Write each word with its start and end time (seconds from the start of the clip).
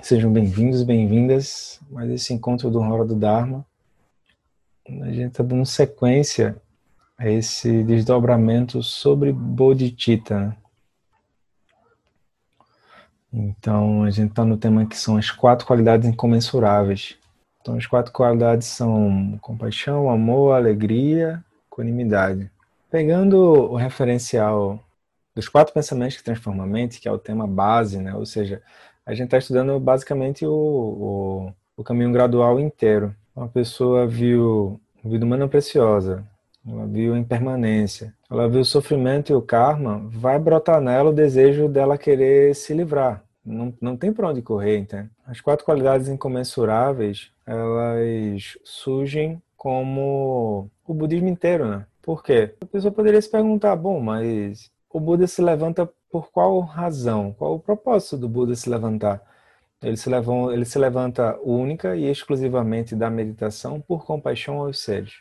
Sejam 0.00 0.32
bem-vindos, 0.32 0.82
bem-vindas 0.82 1.80
mais 1.90 2.10
esse 2.10 2.32
encontro 2.32 2.70
do 2.70 2.80
Hora 2.80 3.04
do 3.04 3.14
Dharma. 3.14 3.64
A 4.88 5.12
gente 5.12 5.28
está 5.28 5.44
dando 5.44 5.66
sequência 5.66 6.56
a 7.16 7.28
esse 7.28 7.84
desdobramento 7.84 8.82
sobre 8.82 9.32
Bodhicitta. 9.32 10.40
Né? 10.40 10.56
Então, 13.32 14.02
a 14.02 14.10
gente 14.10 14.30
está 14.30 14.44
no 14.44 14.56
tema 14.56 14.86
que 14.86 14.96
são 14.96 15.16
as 15.16 15.30
quatro 15.30 15.66
qualidades 15.66 16.08
incomensuráveis. 16.08 17.16
Então, 17.60 17.76
as 17.76 17.86
quatro 17.86 18.12
qualidades 18.12 18.66
são 18.66 19.38
compaixão, 19.40 20.10
amor, 20.10 20.54
alegria, 20.54 21.44
equanimidade. 21.70 22.50
Pegando 22.90 23.38
o 23.38 23.76
referencial 23.76 24.82
dos 25.34 25.48
quatro 25.48 25.72
pensamentos 25.72 26.16
que 26.16 26.24
transformam 26.24 26.64
a 26.64 26.68
mente, 26.68 27.00
que 27.00 27.08
é 27.08 27.12
o 27.12 27.18
tema 27.18 27.46
base, 27.46 27.98
né? 27.98 28.14
ou 28.14 28.26
seja, 28.26 28.60
a 29.04 29.14
gente 29.14 29.26
está 29.26 29.38
estudando 29.38 29.78
basicamente 29.80 30.46
o, 30.46 30.52
o, 30.52 31.52
o, 31.76 31.84
caminho 31.84 32.12
gradual 32.12 32.60
inteiro. 32.60 33.14
Uma 33.34 33.48
pessoa 33.48 34.06
viu 34.06 34.80
vida 35.04 35.24
humana 35.24 35.48
preciosa, 35.48 36.24
ela 36.66 36.86
viu 36.86 37.14
a 37.14 37.18
impermanência, 37.18 38.14
ela 38.30 38.48
viu 38.48 38.60
o 38.60 38.64
sofrimento 38.64 39.32
e 39.32 39.34
o 39.34 39.42
karma, 39.42 40.00
vai 40.10 40.38
brotar 40.38 40.80
nela 40.80 41.10
o 41.10 41.14
desejo 41.14 41.68
dela 41.68 41.98
querer 41.98 42.54
se 42.54 42.72
livrar. 42.72 43.24
Não, 43.44 43.74
não 43.80 43.96
tem 43.96 44.12
para 44.12 44.28
onde 44.28 44.40
correr, 44.40 44.78
entende? 44.78 45.10
As 45.26 45.40
quatro 45.40 45.64
qualidades 45.64 46.08
incomensuráveis, 46.08 47.32
elas 47.44 48.56
surgem 48.62 49.42
como 49.56 50.70
o 50.86 50.94
budismo 50.94 51.28
inteiro, 51.28 51.66
né? 51.66 51.86
Por 52.00 52.22
quê? 52.22 52.54
A 52.60 52.66
pessoa 52.66 52.92
poderia 52.92 53.20
se 53.20 53.30
perguntar, 53.30 53.74
bom, 53.74 54.00
mas 54.00 54.70
o 54.90 55.00
Buda 55.00 55.26
se 55.26 55.40
levanta 55.40 55.90
por 56.12 56.30
qual 56.30 56.60
razão? 56.60 57.32
Qual 57.32 57.54
o 57.54 57.58
propósito 57.58 58.18
do 58.18 58.28
Buda 58.28 58.54
se 58.54 58.68
levantar? 58.68 59.22
Ele 59.82 59.96
se, 59.96 60.10
levanta, 60.10 60.52
ele 60.52 60.64
se 60.66 60.78
levanta 60.78 61.40
única 61.42 61.96
e 61.96 62.08
exclusivamente 62.08 62.94
da 62.94 63.10
meditação 63.10 63.80
por 63.80 64.04
compaixão 64.04 64.58
aos 64.58 64.78
seres. 64.78 65.14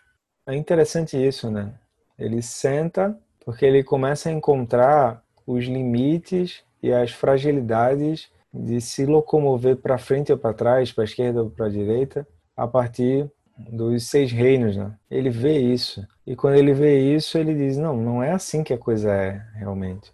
É 0.46 0.54
interessante 0.54 1.16
isso, 1.18 1.50
né? 1.50 1.74
Ele 2.20 2.42
senta 2.42 3.18
porque 3.44 3.66
ele 3.66 3.84
começa 3.84 4.30
a 4.30 4.32
encontrar 4.32 5.24
os 5.48 5.66
limites 5.66 6.64
e 6.84 6.92
as 6.92 7.12
fragilidades 7.12 8.30
de 8.54 8.82
se 8.82 9.06
locomover 9.06 9.78
para 9.78 9.98
frente 9.98 10.32
ou 10.32 10.38
para 10.38 10.54
trás, 10.54 10.92
para 10.92 11.06
esquerda 11.06 11.42
ou 11.42 11.50
para 11.50 11.70
direita, 11.70 12.28
a 12.56 12.68
partir 12.68 13.32
dos 13.58 14.08
seis 14.08 14.32
reinos, 14.32 14.76
né? 14.76 14.94
Ele 15.10 15.30
vê 15.30 15.58
isso. 15.60 16.06
E 16.26 16.36
quando 16.36 16.56
ele 16.56 16.74
vê 16.74 17.16
isso, 17.16 17.38
ele 17.38 17.54
diz: 17.54 17.78
não, 17.78 17.98
não 17.98 18.24
é 18.24 18.32
assim 18.32 18.64
que 18.64 18.74
a 18.74 18.78
coisa 18.78 19.12
é 19.12 19.46
realmente. 19.56 20.12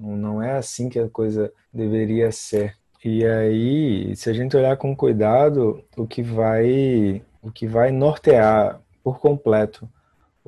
Não 0.00 0.42
é 0.42 0.56
assim 0.56 0.88
que 0.88 0.98
a 0.98 1.08
coisa 1.08 1.52
deveria 1.72 2.32
ser. 2.32 2.74
E 3.04 3.24
aí, 3.24 4.16
se 4.16 4.28
a 4.28 4.32
gente 4.32 4.56
olhar 4.56 4.76
com 4.76 4.96
cuidado, 4.96 5.84
o 5.96 6.06
que 6.06 6.22
vai, 6.22 7.22
o 7.40 7.50
que 7.50 7.66
vai 7.66 7.92
nortear 7.92 8.80
por 9.02 9.20
completo 9.20 9.88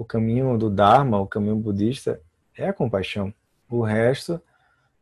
o 0.00 0.05
caminho 0.05 0.56
do 0.56 0.70
Dharma, 0.70 1.20
o 1.20 1.27
caminho 1.27 1.56
budista, 1.56 2.20
é 2.56 2.66
a 2.68 2.72
compaixão. 2.72 3.34
O 3.68 3.83
resto 3.83 4.41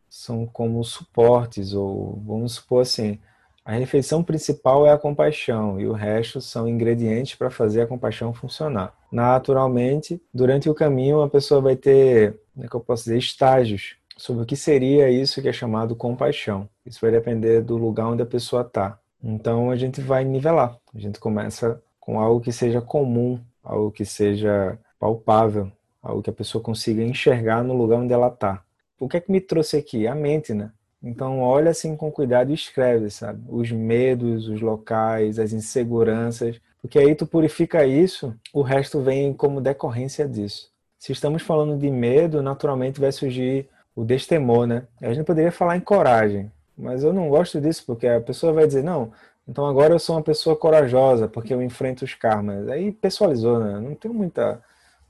são 0.09 0.44
como 0.44 0.83
suportes, 0.83 1.72
ou 1.72 2.20
vamos 2.27 2.55
supor 2.55 2.83
assim, 2.83 3.20
a 3.69 3.72
refeição 3.72 4.24
principal 4.24 4.86
é 4.86 4.91
a 4.91 4.97
compaixão 4.97 5.78
e 5.78 5.86
o 5.86 5.92
resto 5.92 6.41
são 6.41 6.66
ingredientes 6.66 7.34
para 7.34 7.50
fazer 7.50 7.83
a 7.83 7.86
compaixão 7.86 8.33
funcionar. 8.33 8.94
Naturalmente, 9.12 10.19
durante 10.33 10.70
o 10.70 10.75
caminho, 10.75 11.20
a 11.20 11.28
pessoa 11.28 11.60
vai 11.60 11.77
ter, 11.77 12.41
como 12.55 12.64
é 12.64 12.69
que 12.70 12.75
eu 12.75 12.80
posso 12.80 13.05
dizer, 13.05 13.19
estágios 13.19 13.97
sobre 14.16 14.42
o 14.42 14.47
que 14.47 14.56
seria 14.56 15.10
isso 15.10 15.42
que 15.42 15.50
é 15.50 15.52
chamado 15.52 15.94
compaixão. 15.94 16.66
Isso 16.86 16.98
vai 17.02 17.10
depender 17.10 17.60
do 17.60 17.77
lugar 17.77 18.06
onde 18.06 18.22
a 18.22 18.27
pessoa 18.27 18.62
está. 18.62 18.98
Então, 19.22 19.70
a 19.70 19.77
gente 19.77 20.00
vai 20.00 20.25
nivelar. 20.25 20.75
A 20.94 20.98
gente 20.98 21.20
começa 21.20 21.78
com 22.00 22.19
algo 22.19 22.41
que 22.41 22.53
seja 22.53 22.80
comum, 22.80 23.38
algo 23.62 23.92
que 23.92 24.06
seja 24.06 24.78
palpável, 24.98 25.70
algo 26.03 26.22
que 26.22 26.30
a 26.30 26.32
pessoa 26.32 26.64
consiga 26.64 27.03
enxergar 27.03 27.62
no 27.62 27.76
lugar 27.76 27.98
onde 27.98 28.14
ela 28.14 28.28
está. 28.28 28.64
O 28.98 29.06
que 29.06 29.19
é 29.19 29.20
que 29.20 29.31
me 29.31 29.43
trouxe 29.43 29.76
aqui? 29.76 30.06
A 30.06 30.14
mente, 30.14 30.54
né? 30.54 30.70
Então, 31.03 31.41
olha 31.41 31.70
assim 31.70 31.97
com 31.97 32.10
cuidado 32.10 32.50
e 32.50 32.54
escreve, 32.54 33.10
sabe? 33.10 33.41
Os 33.48 33.70
medos, 33.70 34.48
os 34.48 34.60
locais, 34.60 35.38
as 35.38 35.53
inseguranças, 35.53 36.60
porque 36.81 36.98
aí 36.98 37.14
tu 37.14 37.26
purifica 37.26 37.84
isso, 37.86 38.34
o 38.53 38.62
resto 38.62 39.00
vem 39.00 39.32
como 39.32 39.60
decorrência 39.60 40.28
disso. 40.28 40.70
Se 40.98 41.12
estamos 41.12 41.42
falando 41.42 41.78
de 41.78 41.91
medo, 41.91 42.42
naturalmente 42.42 43.00
vai 43.00 43.12
surgir 43.12 43.69
o 43.94 44.04
destemor, 44.04 44.66
né? 44.66 44.84
A 45.00 45.12
gente 45.12 45.26
poderia 45.26 45.53
falar 45.53 45.76
em 45.76 45.81
coragem, 45.81 46.50
mas 46.76 47.04
eu 47.04 47.12
não 47.12 47.28
gosto 47.28 47.60
disso, 47.60 47.84
porque 47.87 48.06
a 48.06 48.20
pessoa 48.20 48.53
vai 48.53 48.66
dizer, 48.66 48.82
não, 48.82 49.12
então 49.48 49.66
agora 49.66 49.94
eu 49.94 49.98
sou 49.98 50.16
uma 50.16 50.22
pessoa 50.22 50.54
corajosa, 50.54 51.26
porque 51.26 51.54
eu 51.54 51.62
enfrento 51.62 52.04
os 52.04 52.14
karmas. 52.14 52.69
Aí 52.69 52.92
pessoalizou, 52.92 53.58
né? 53.58 53.81
Não 53.81 53.94
tem 53.94 54.10
muita 54.10 54.60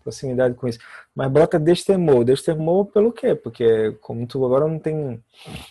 proximidade 0.08 0.54
com 0.54 0.66
isso. 0.66 0.78
Mas 1.14 1.30
bota 1.30 1.58
destemor. 1.58 2.24
Destemor 2.24 2.86
pelo 2.86 3.12
quê? 3.12 3.34
Porque 3.34 3.92
como 4.00 4.26
tu 4.26 4.44
agora 4.44 4.66
não 4.66 4.78
tem... 4.78 5.22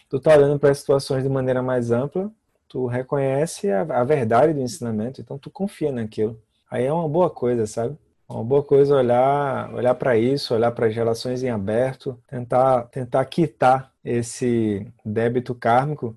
Tu 0.10 0.20
tá 0.20 0.36
olhando 0.36 0.60
para 0.60 0.70
as 0.70 0.80
situações 0.80 1.24
de 1.24 1.30
maneira 1.30 1.62
mais 1.62 1.92
ampla, 1.92 2.32
tu 2.68 2.86
reconhece 2.86 3.72
a, 3.72 3.82
a 3.82 4.04
verdade 4.04 4.54
do 4.54 4.62
ensinamento, 4.62 5.20
então 5.20 5.38
tu 5.38 5.50
confia 5.50 5.92
naquilo. 5.92 6.40
Aí 6.70 6.86
é 6.86 6.94
uma 6.94 7.10
boa 7.10 7.30
coisa, 7.30 7.66
sabe? 7.66 7.98
Uma 8.30 8.44
boa 8.44 8.62
coisa 8.62 8.96
olhar, 8.96 9.74
olhar 9.74 9.96
para 9.96 10.18
isso, 10.18 10.54
olhar 10.54 10.72
para 10.72 10.88
as 10.88 10.96
relações 10.96 11.44
em 11.44 11.50
aberto, 11.50 12.20
tentar, 12.28 12.84
tentar 12.84 13.24
quitar 13.26 13.92
esse 14.04 14.86
débito 15.04 15.56
kármico, 15.56 16.16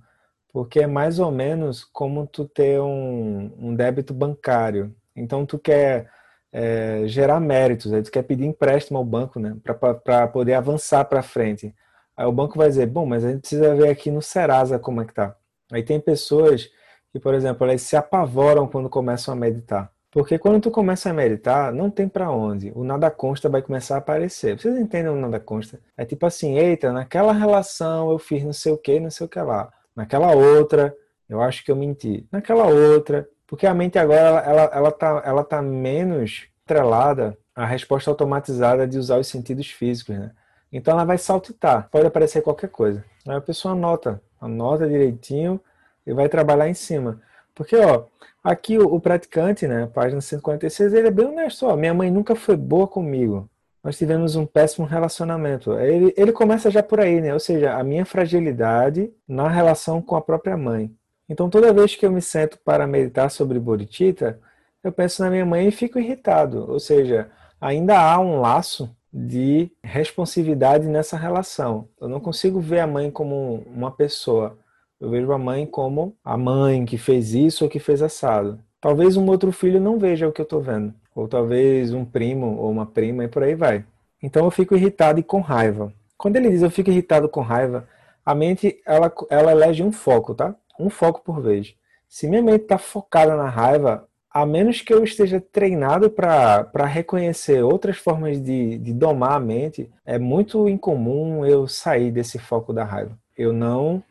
porque 0.53 0.81
é 0.81 0.87
mais 0.89 1.21
ou 1.21 1.31
menos 1.31 1.85
como 1.85 2.27
tu 2.27 2.45
ter 2.45 2.81
um, 2.81 3.53
um 3.57 3.75
débito 3.75 4.13
bancário. 4.13 4.93
Então 5.15 5.47
tu 5.47 5.57
quer 5.57 6.11
é, 6.53 7.03
gerar 7.07 7.41
méritos, 7.41 7.93
aí 7.93 8.03
tu 8.03 8.11
quer 8.11 8.23
pedir 8.23 8.45
empréstimo 8.45 8.99
ao 8.99 9.05
banco, 9.05 9.39
né, 9.39 9.57
para 10.05 10.27
poder 10.27 10.55
avançar 10.55 11.05
para 11.05 11.23
frente. 11.23 11.75
Aí 12.17 12.27
o 12.27 12.33
banco 12.33 12.59
vai 12.59 12.69
dizer, 12.69 12.87
bom, 12.87 13.07
mas 13.07 13.25
a 13.25 13.31
gente 13.31 13.41
precisa 13.41 13.75
ver 13.75 13.89
aqui 13.89 14.11
no 14.11 14.21
Serasa 14.21 14.79
como 14.79 15.01
é 15.01 15.05
que 15.05 15.15
tá. 15.15 15.35
Aí 15.73 15.83
tem 15.83 16.01
pessoas 16.01 16.69
que, 17.13 17.19
por 17.19 17.35
exemplo, 17.35 17.67
elas 17.67 17.83
se 17.83 17.97
apavoram 17.97 18.67
quando 18.67 18.89
começam 18.89 19.33
a 19.33 19.37
meditar. 19.37 19.91
Porque 20.11 20.39
quando 20.39 20.61
tu 20.61 20.71
começa 20.73 21.09
a 21.09 21.13
meditar, 21.13 21.73
não 21.73 21.89
tem 21.89 22.09
para 22.09 22.31
onde. 22.31 22.73
O 22.75 22.83
nada 22.83 23.11
consta 23.11 23.49
vai 23.49 23.63
começar 23.63 23.95
a 23.95 23.99
aparecer. 23.99 24.59
Vocês 24.59 24.77
entendem 24.77 25.13
o 25.13 25.15
nada 25.15 25.39
consta? 25.39 25.81
É 25.97 26.05
tipo 26.05 26.27
assim, 26.27 26.59
eita, 26.59 26.93
naquela 26.93 27.33
relação 27.33 28.11
eu 28.11 28.19
fiz 28.19 28.43
não 28.43 28.53
sei 28.53 28.73
o 28.73 28.77
que, 28.77 28.99
não 28.99 29.11
sei 29.11 29.27
o 29.27 29.29
que 29.29 29.41
lá. 29.41 29.73
Naquela 29.95 30.35
outra, 30.35 30.95
eu 31.29 31.41
acho 31.41 31.65
que 31.65 31.71
eu 31.71 31.77
menti. 31.77 32.27
Naquela 32.33 32.67
outra, 32.67 33.29
porque 33.51 33.67
a 33.67 33.75
mente 33.75 33.99
agora 33.99 34.21
ela, 34.21 34.63
ela, 34.73 34.93
tá, 34.93 35.23
ela 35.27 35.43
tá 35.43 35.61
menos 35.61 36.47
trelada 36.65 37.37
à 37.53 37.67
resposta 37.67 38.09
automatizada 38.09 38.87
de 38.87 38.97
usar 38.97 39.19
os 39.19 39.27
sentidos 39.27 39.67
físicos, 39.67 40.17
né? 40.17 40.31
Então 40.73 40.95
ela 40.95 41.05
vai 41.05 41.19
saltitar, 41.19 41.89
pode 41.91 42.07
aparecer 42.07 42.43
qualquer 42.43 42.71
coisa. 42.71 43.05
Aí 43.27 43.35
a 43.35 43.41
pessoa 43.41 43.75
anota, 43.75 44.23
anota 44.41 44.87
direitinho 44.87 45.61
e 46.07 46.13
vai 46.13 46.29
trabalhar 46.29 46.69
em 46.69 46.75
cima. 46.75 47.21
Porque, 47.53 47.75
ó, 47.75 48.05
aqui 48.43 48.79
o, 48.79 48.95
o 48.95 49.01
praticante, 49.01 49.67
né, 49.67 49.91
página 49.93 50.21
146, 50.21 50.95
ele 50.95 51.09
é 51.09 51.11
bem 51.11 51.27
honesto. 51.27 51.67
Ó, 51.67 51.75
minha 51.75 51.93
mãe 51.93 52.09
nunca 52.09 52.37
foi 52.37 52.57
boa 52.57 52.87
comigo. 52.87 53.51
Nós 53.83 53.99
tivemos 53.99 54.37
um 54.37 54.47
péssimo 54.47 54.87
relacionamento. 54.87 55.73
Ele, 55.73 56.15
ele 56.17 56.31
começa 56.31 56.71
já 56.71 56.85
por 56.85 57.01
aí, 57.01 57.21
né? 57.21 57.35
Ou 57.35 57.41
seja, 57.41 57.75
a 57.75 57.83
minha 57.83 58.05
fragilidade 58.05 59.13
na 59.27 59.49
relação 59.49 60.01
com 60.01 60.15
a 60.15 60.23
própria 60.23 60.57
mãe. 60.57 60.95
Então, 61.31 61.49
toda 61.49 61.73
vez 61.73 61.95
que 61.95 62.05
eu 62.05 62.11
me 62.11 62.21
sento 62.21 62.59
para 62.65 62.89
meditar 62.89 63.31
sobre 63.31 63.61
Bodhicitta, 63.61 64.41
eu 64.83 64.91
penso 64.91 65.23
na 65.23 65.31
minha 65.31 65.47
mãe 65.47 65.69
e 65.69 65.71
fico 65.71 65.97
irritado. 65.97 66.69
Ou 66.69 66.81
seja, 66.81 67.31
ainda 67.61 68.01
há 68.01 68.19
um 68.19 68.41
laço 68.41 68.91
de 69.13 69.71
responsividade 69.81 70.89
nessa 70.89 71.17
relação. 71.17 71.89
Eu 72.01 72.09
não 72.09 72.19
consigo 72.19 72.59
ver 72.59 72.81
a 72.81 72.87
mãe 72.87 73.13
como 73.13 73.63
uma 73.73 73.93
pessoa. 73.93 74.59
Eu 75.01 75.09
vejo 75.09 75.31
a 75.31 75.39
mãe 75.39 75.67
como 75.67 76.17
a 76.25 76.37
mãe 76.37 76.85
que 76.85 76.99
fez 76.99 77.33
isso 77.33 77.63
ou 77.63 77.71
que 77.71 77.79
fez 77.79 78.03
assado. 78.03 78.59
Talvez 78.81 79.17
um 79.17 79.27
outro 79.29 79.53
filho 79.53 79.81
não 79.81 80.01
veja 80.01 80.27
o 80.27 80.33
que 80.33 80.41
eu 80.41 80.45
estou 80.45 80.61
vendo. 80.61 80.93
Ou 81.15 81.29
talvez 81.29 81.95
um 81.95 82.05
primo 82.05 82.57
ou 82.57 82.73
uma 82.73 82.87
prima 82.87 83.23
e 83.23 83.29
por 83.29 83.45
aí 83.45 83.55
vai. 83.55 83.85
Então 84.21 84.45
eu 84.45 84.51
fico 84.51 84.75
irritado 84.75 85.21
e 85.21 85.23
com 85.23 85.41
raiva. 85.41 85.93
Quando 86.19 86.35
ele 86.35 86.51
diz 86.51 86.63
eu 86.63 86.71
fico 86.71 86.91
irritado 86.91 87.29
com 87.29 87.41
raiva, 87.41 87.87
a 88.27 88.35
mente 88.35 88.81
ela, 88.85 89.13
ela 89.31 89.53
elege 89.53 89.85
um 89.85 89.93
foco, 89.93 90.35
tá? 90.35 90.57
Um 90.85 90.91
foco 90.91 91.23
por 91.23 91.41
vez. 91.41 91.75
Se 92.09 92.27
minha 92.27 92.43
mente 92.43 92.63
está 92.63 92.79
focada 92.79 93.37
na 93.37 93.49
raiva, 93.49 94.09
a 94.31 94.47
menos 94.47 94.81
que 94.81 94.95
eu 94.95 95.03
esteja 95.03 95.41
treinado 95.41 96.09
para 96.11 96.87
reconhecer 96.87 97.63
outras 97.63 97.97
formas 97.97 98.41
de, 98.41 98.79
de 98.79 98.93
domar 98.93 99.33
a 99.33 99.41
mente, 99.41 99.91
é 100.07 100.19
muito 100.19 100.69
incomum 100.69 101.45
eu 101.45 101.67
sair 101.67 102.13
desse 102.13 102.39
foco 102.39 102.73
da 102.73 102.85
raiva. 102.85 103.19
Eu 103.37 103.53
não 103.53 104.03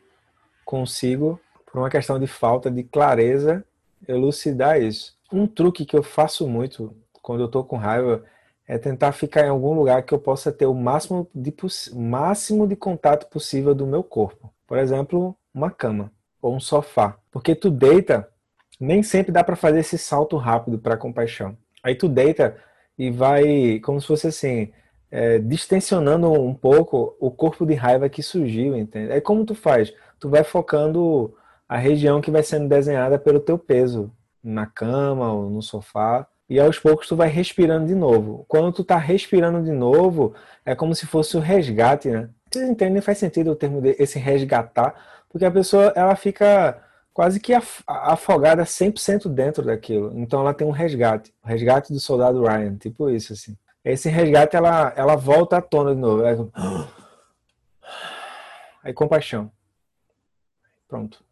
consigo, 0.66 1.40
por 1.66 1.80
uma 1.80 1.90
questão 1.90 2.20
de 2.20 2.28
falta 2.28 2.70
de 2.70 2.84
clareza, 2.84 3.64
elucidar 4.08 4.82
isso. 4.82 5.16
Um 5.32 5.48
truque 5.48 5.86
que 5.86 5.96
eu 5.96 6.04
faço 6.04 6.48
muito 6.48 6.96
quando 7.22 7.42
eu 7.42 7.46
estou 7.46 7.64
com 7.64 7.78
raiva 7.78 8.24
é 8.68 8.78
tentar 8.78 9.12
ficar 9.14 9.46
em 9.46 9.50
algum 9.50 9.74
lugar 9.74 10.04
que 10.04 10.14
eu 10.14 10.20
possa 10.20 10.52
ter 10.52 10.66
o 10.66 10.76
máximo 10.76 11.28
de, 11.34 11.54
máximo 11.96 12.68
de 12.68 12.76
contato 12.76 13.28
possível 13.28 13.74
do 13.74 13.88
meu 13.88 14.04
corpo. 14.04 14.54
Por 14.68 14.78
exemplo, 14.78 15.36
uma 15.54 15.72
cama. 15.72 16.12
Ou 16.42 16.56
um 16.56 16.60
sofá. 16.60 17.18
Porque 17.32 17.56
tu 17.56 17.70
deita, 17.70 18.28
nem 18.80 19.04
sempre 19.04 19.32
dá 19.32 19.44
para 19.44 19.56
fazer 19.56 19.80
esse 19.80 19.98
salto 19.98 20.38
rápido 20.38 20.80
para 20.80 20.98
compaixão. 20.98 21.58
Aí 21.84 21.96
tu 21.96 22.08
deita 22.08 22.58
e 22.98 23.10
vai, 23.10 23.80
como 23.80 24.00
se 24.00 24.08
fosse 24.08 24.28
assim, 24.28 24.72
é, 25.12 25.40
distensionando 25.40 26.32
um 26.32 26.54
pouco 26.54 27.16
o 27.20 27.32
corpo 27.32 27.66
de 27.66 27.74
raiva 27.74 28.10
que 28.10 28.22
surgiu, 28.22 28.76
entende? 28.76 29.12
Aí 29.12 29.22
como 29.22 29.46
tu 29.46 29.56
faz? 29.56 29.94
Tu 30.20 30.30
vai 30.30 30.44
focando 30.44 31.34
a 31.68 31.78
região 31.78 32.22
que 32.22 32.32
vai 32.32 32.44
sendo 32.44 32.68
desenhada 32.68 33.18
pelo 33.18 33.40
teu 33.40 33.58
peso, 33.58 34.12
na 34.44 34.66
cama 34.66 35.32
ou 35.34 35.50
no 35.50 35.62
sofá, 35.62 36.28
e 36.50 36.60
aos 36.60 36.80
poucos 36.80 37.08
tu 37.08 37.16
vai 37.16 37.30
respirando 37.30 37.86
de 37.86 37.96
novo. 37.96 38.44
Quando 38.48 38.74
tu 38.74 38.84
tá 38.84 38.98
respirando 38.98 39.64
de 39.64 39.72
novo, 39.72 40.34
é 40.66 40.74
como 40.74 40.96
se 40.96 41.06
fosse 41.06 41.38
o 41.38 41.40
resgate, 41.40 42.10
né? 42.10 42.30
Vocês 42.52 42.70
entendem? 42.70 43.02
Faz 43.02 43.18
sentido 43.18 43.52
o 43.52 43.56
termo 43.56 43.82
de 43.82 43.92
resgatar, 44.18 44.96
porque 45.30 45.46
a 45.46 45.52
pessoa 45.52 45.94
ela 45.96 46.16
fica 46.16 46.82
quase 47.14 47.40
que 47.40 47.54
afogada 47.86 48.64
100% 48.64 49.30
dentro 49.30 49.64
daquilo. 49.64 50.12
Então 50.18 50.42
ela 50.42 50.54
tem 50.54 50.66
um 50.66 50.72
resgate, 50.72 51.34
o 51.44 51.48
resgate 51.48 51.94
do 51.94 52.00
soldado 52.00 52.44
Ryan, 52.44 52.76
tipo 52.78 53.10
isso 53.10 53.34
assim. 53.34 53.58
Esse 53.84 54.10
resgate 54.10 54.56
ela 54.56 54.94
ela 54.96 55.16
volta 55.16 55.58
à 55.58 55.62
tona 55.62 55.94
de 55.94 56.02
novo. 56.02 56.24
Aí 58.84 58.94
compaixão. 58.94 59.52
Pronto. 60.88 61.24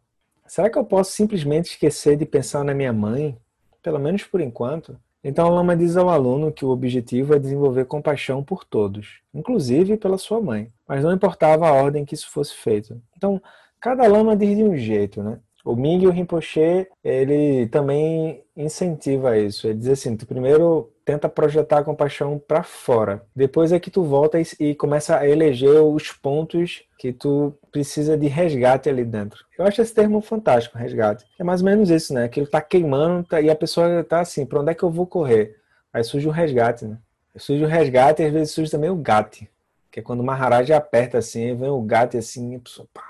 Será 0.46 0.70
que 0.70 0.78
eu 0.78 0.84
posso 0.84 1.12
simplesmente 1.12 1.70
esquecer 1.70 2.16
de 2.16 2.24
pensar 2.24 2.64
na 2.64 2.74
minha 2.74 2.92
mãe? 2.92 3.36
Pelo 3.82 3.98
menos 3.98 4.24
por 4.24 4.40
enquanto. 4.40 4.98
Então 5.22 5.46
a 5.46 5.50
Lama 5.50 5.76
diz 5.76 5.96
ao 5.96 6.08
aluno 6.08 6.52
que 6.52 6.64
o 6.64 6.68
objetivo 6.68 7.34
é 7.34 7.38
desenvolver 7.38 7.84
compaixão 7.86 8.42
por 8.42 8.64
todos, 8.64 9.20
inclusive 9.34 9.96
pela 9.96 10.16
sua 10.16 10.40
mãe, 10.40 10.72
mas 10.86 11.02
não 11.02 11.12
importava 11.12 11.68
a 11.68 11.72
ordem 11.72 12.04
que 12.04 12.14
isso 12.14 12.30
fosse 12.30 12.54
feito. 12.54 13.00
Então, 13.16 13.42
cada 13.80 14.06
lama 14.06 14.36
diz 14.36 14.56
de 14.56 14.62
um 14.62 14.76
jeito, 14.76 15.22
né? 15.22 15.40
O 15.64 15.74
Ming 15.76 16.08
Rinpoche, 16.08 16.86
ele 17.04 17.66
também 17.68 18.42
incentiva 18.56 19.36
isso. 19.36 19.66
Ele 19.66 19.78
diz 19.78 19.88
assim, 19.88 20.16
tu 20.16 20.26
primeiro 20.26 20.90
tenta 21.04 21.28
projetar 21.28 21.78
a 21.78 21.84
compaixão 21.84 22.38
para 22.38 22.62
fora. 22.62 23.24
Depois 23.34 23.72
é 23.72 23.80
que 23.80 23.90
tu 23.90 24.02
volta 24.02 24.38
e, 24.60 24.74
começa 24.74 25.16
a 25.16 25.28
eleger 25.28 25.82
os 25.82 26.12
pontos 26.12 26.82
que 26.98 27.12
tu 27.12 27.54
precisa 27.72 28.16
de 28.16 28.26
resgate 28.26 28.88
ali 28.90 29.04
dentro. 29.04 29.44
Eu 29.58 29.64
acho 29.64 29.80
esse 29.80 29.94
termo 29.94 30.20
fantástico, 30.20 30.76
resgate. 30.76 31.24
É 31.38 31.44
mais 31.44 31.60
ou 31.60 31.66
menos 31.66 31.88
isso, 31.88 32.12
né? 32.12 32.28
Ele 32.36 32.46
tá 32.46 32.60
queimando 32.60 33.24
tá, 33.24 33.40
e 33.40 33.48
a 33.48 33.56
pessoa 33.56 34.04
tá 34.04 34.20
assim, 34.20 34.44
para 34.44 34.60
onde 34.60 34.70
é 34.70 34.74
que 34.74 34.82
eu 34.82 34.90
vou 34.90 35.06
correr? 35.06 35.56
Aí 35.92 36.04
surge 36.04 36.28
o 36.28 36.30
resgate, 36.30 36.84
né? 36.84 36.98
Surge 37.36 37.64
o 37.64 37.68
resgate 37.68 38.20
e 38.20 38.26
às 38.26 38.32
vezes 38.32 38.52
surge 38.52 38.70
também 38.70 38.90
o 38.90 38.96
gate. 38.96 39.48
Que 39.90 40.00
é 40.00 40.02
quando 40.02 40.20
o 40.20 40.24
Maharaj 40.24 40.70
aperta 40.72 41.16
assim, 41.16 41.54
vem 41.56 41.70
o 41.70 41.80
gato 41.80 42.18
assim, 42.18 42.56
a 42.56 42.58
pessoa, 42.58 42.86
pá, 42.92 43.07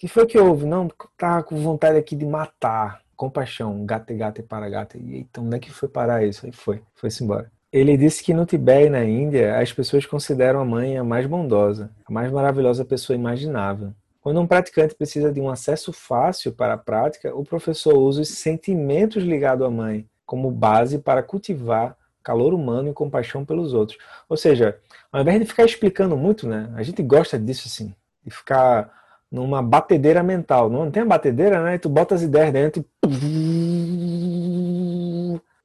que 0.00 0.08
foi 0.08 0.24
que 0.24 0.38
houve? 0.38 0.64
Não, 0.64 0.88
tava 1.18 1.42
com 1.42 1.56
vontade 1.56 1.98
aqui 1.98 2.16
de 2.16 2.24
matar. 2.24 3.02
Compaixão, 3.14 3.84
gato, 3.84 4.16
gato 4.16 4.40
e 4.40 4.42
para 4.42 4.66
gato. 4.66 4.96
E 4.96 5.18
então, 5.18 5.44
onde 5.44 5.56
é 5.56 5.58
que 5.58 5.70
foi 5.70 5.90
parar 5.90 6.24
isso? 6.24 6.46
Aí 6.46 6.52
foi, 6.52 6.80
foi-se 6.94 7.22
embora. 7.22 7.52
Ele 7.70 7.98
disse 7.98 8.24
que 8.24 8.32
no 8.32 8.46
Tibete 8.46 8.86
e 8.86 8.90
na 8.90 9.04
Índia, 9.04 9.58
as 9.58 9.70
pessoas 9.74 10.06
consideram 10.06 10.58
a 10.58 10.64
mãe 10.64 10.96
a 10.96 11.04
mais 11.04 11.26
bondosa, 11.26 11.90
a 12.06 12.10
mais 12.10 12.32
maravilhosa 12.32 12.82
pessoa 12.82 13.14
imaginável. 13.14 13.92
Quando 14.22 14.40
um 14.40 14.46
praticante 14.46 14.94
precisa 14.94 15.30
de 15.30 15.38
um 15.38 15.50
acesso 15.50 15.92
fácil 15.92 16.52
para 16.52 16.74
a 16.74 16.78
prática, 16.78 17.36
o 17.36 17.44
professor 17.44 17.98
usa 17.98 18.22
os 18.22 18.28
sentimentos 18.30 19.22
ligados 19.22 19.66
à 19.66 19.70
mãe 19.70 20.08
como 20.24 20.50
base 20.50 20.98
para 20.98 21.22
cultivar 21.22 21.94
calor 22.22 22.54
humano 22.54 22.88
e 22.88 22.94
compaixão 22.94 23.44
pelos 23.44 23.74
outros. 23.74 23.98
Ou 24.30 24.36
seja, 24.36 24.78
ao 25.12 25.20
invés 25.20 25.38
de 25.38 25.46
ficar 25.46 25.66
explicando 25.66 26.16
muito, 26.16 26.48
né? 26.48 26.72
A 26.74 26.82
gente 26.82 27.02
gosta 27.02 27.38
disso 27.38 27.64
assim, 27.66 27.94
de 28.24 28.30
ficar 28.30 28.99
numa 29.30 29.62
batedeira 29.62 30.22
mental. 30.22 30.68
Não 30.68 30.90
tem 30.90 31.02
a 31.02 31.06
batedeira, 31.06 31.62
né? 31.62 31.74
E 31.74 31.78
tu 31.78 31.88
bota 31.88 32.14
as 32.14 32.22
ideias 32.22 32.52
dentro. 32.52 32.84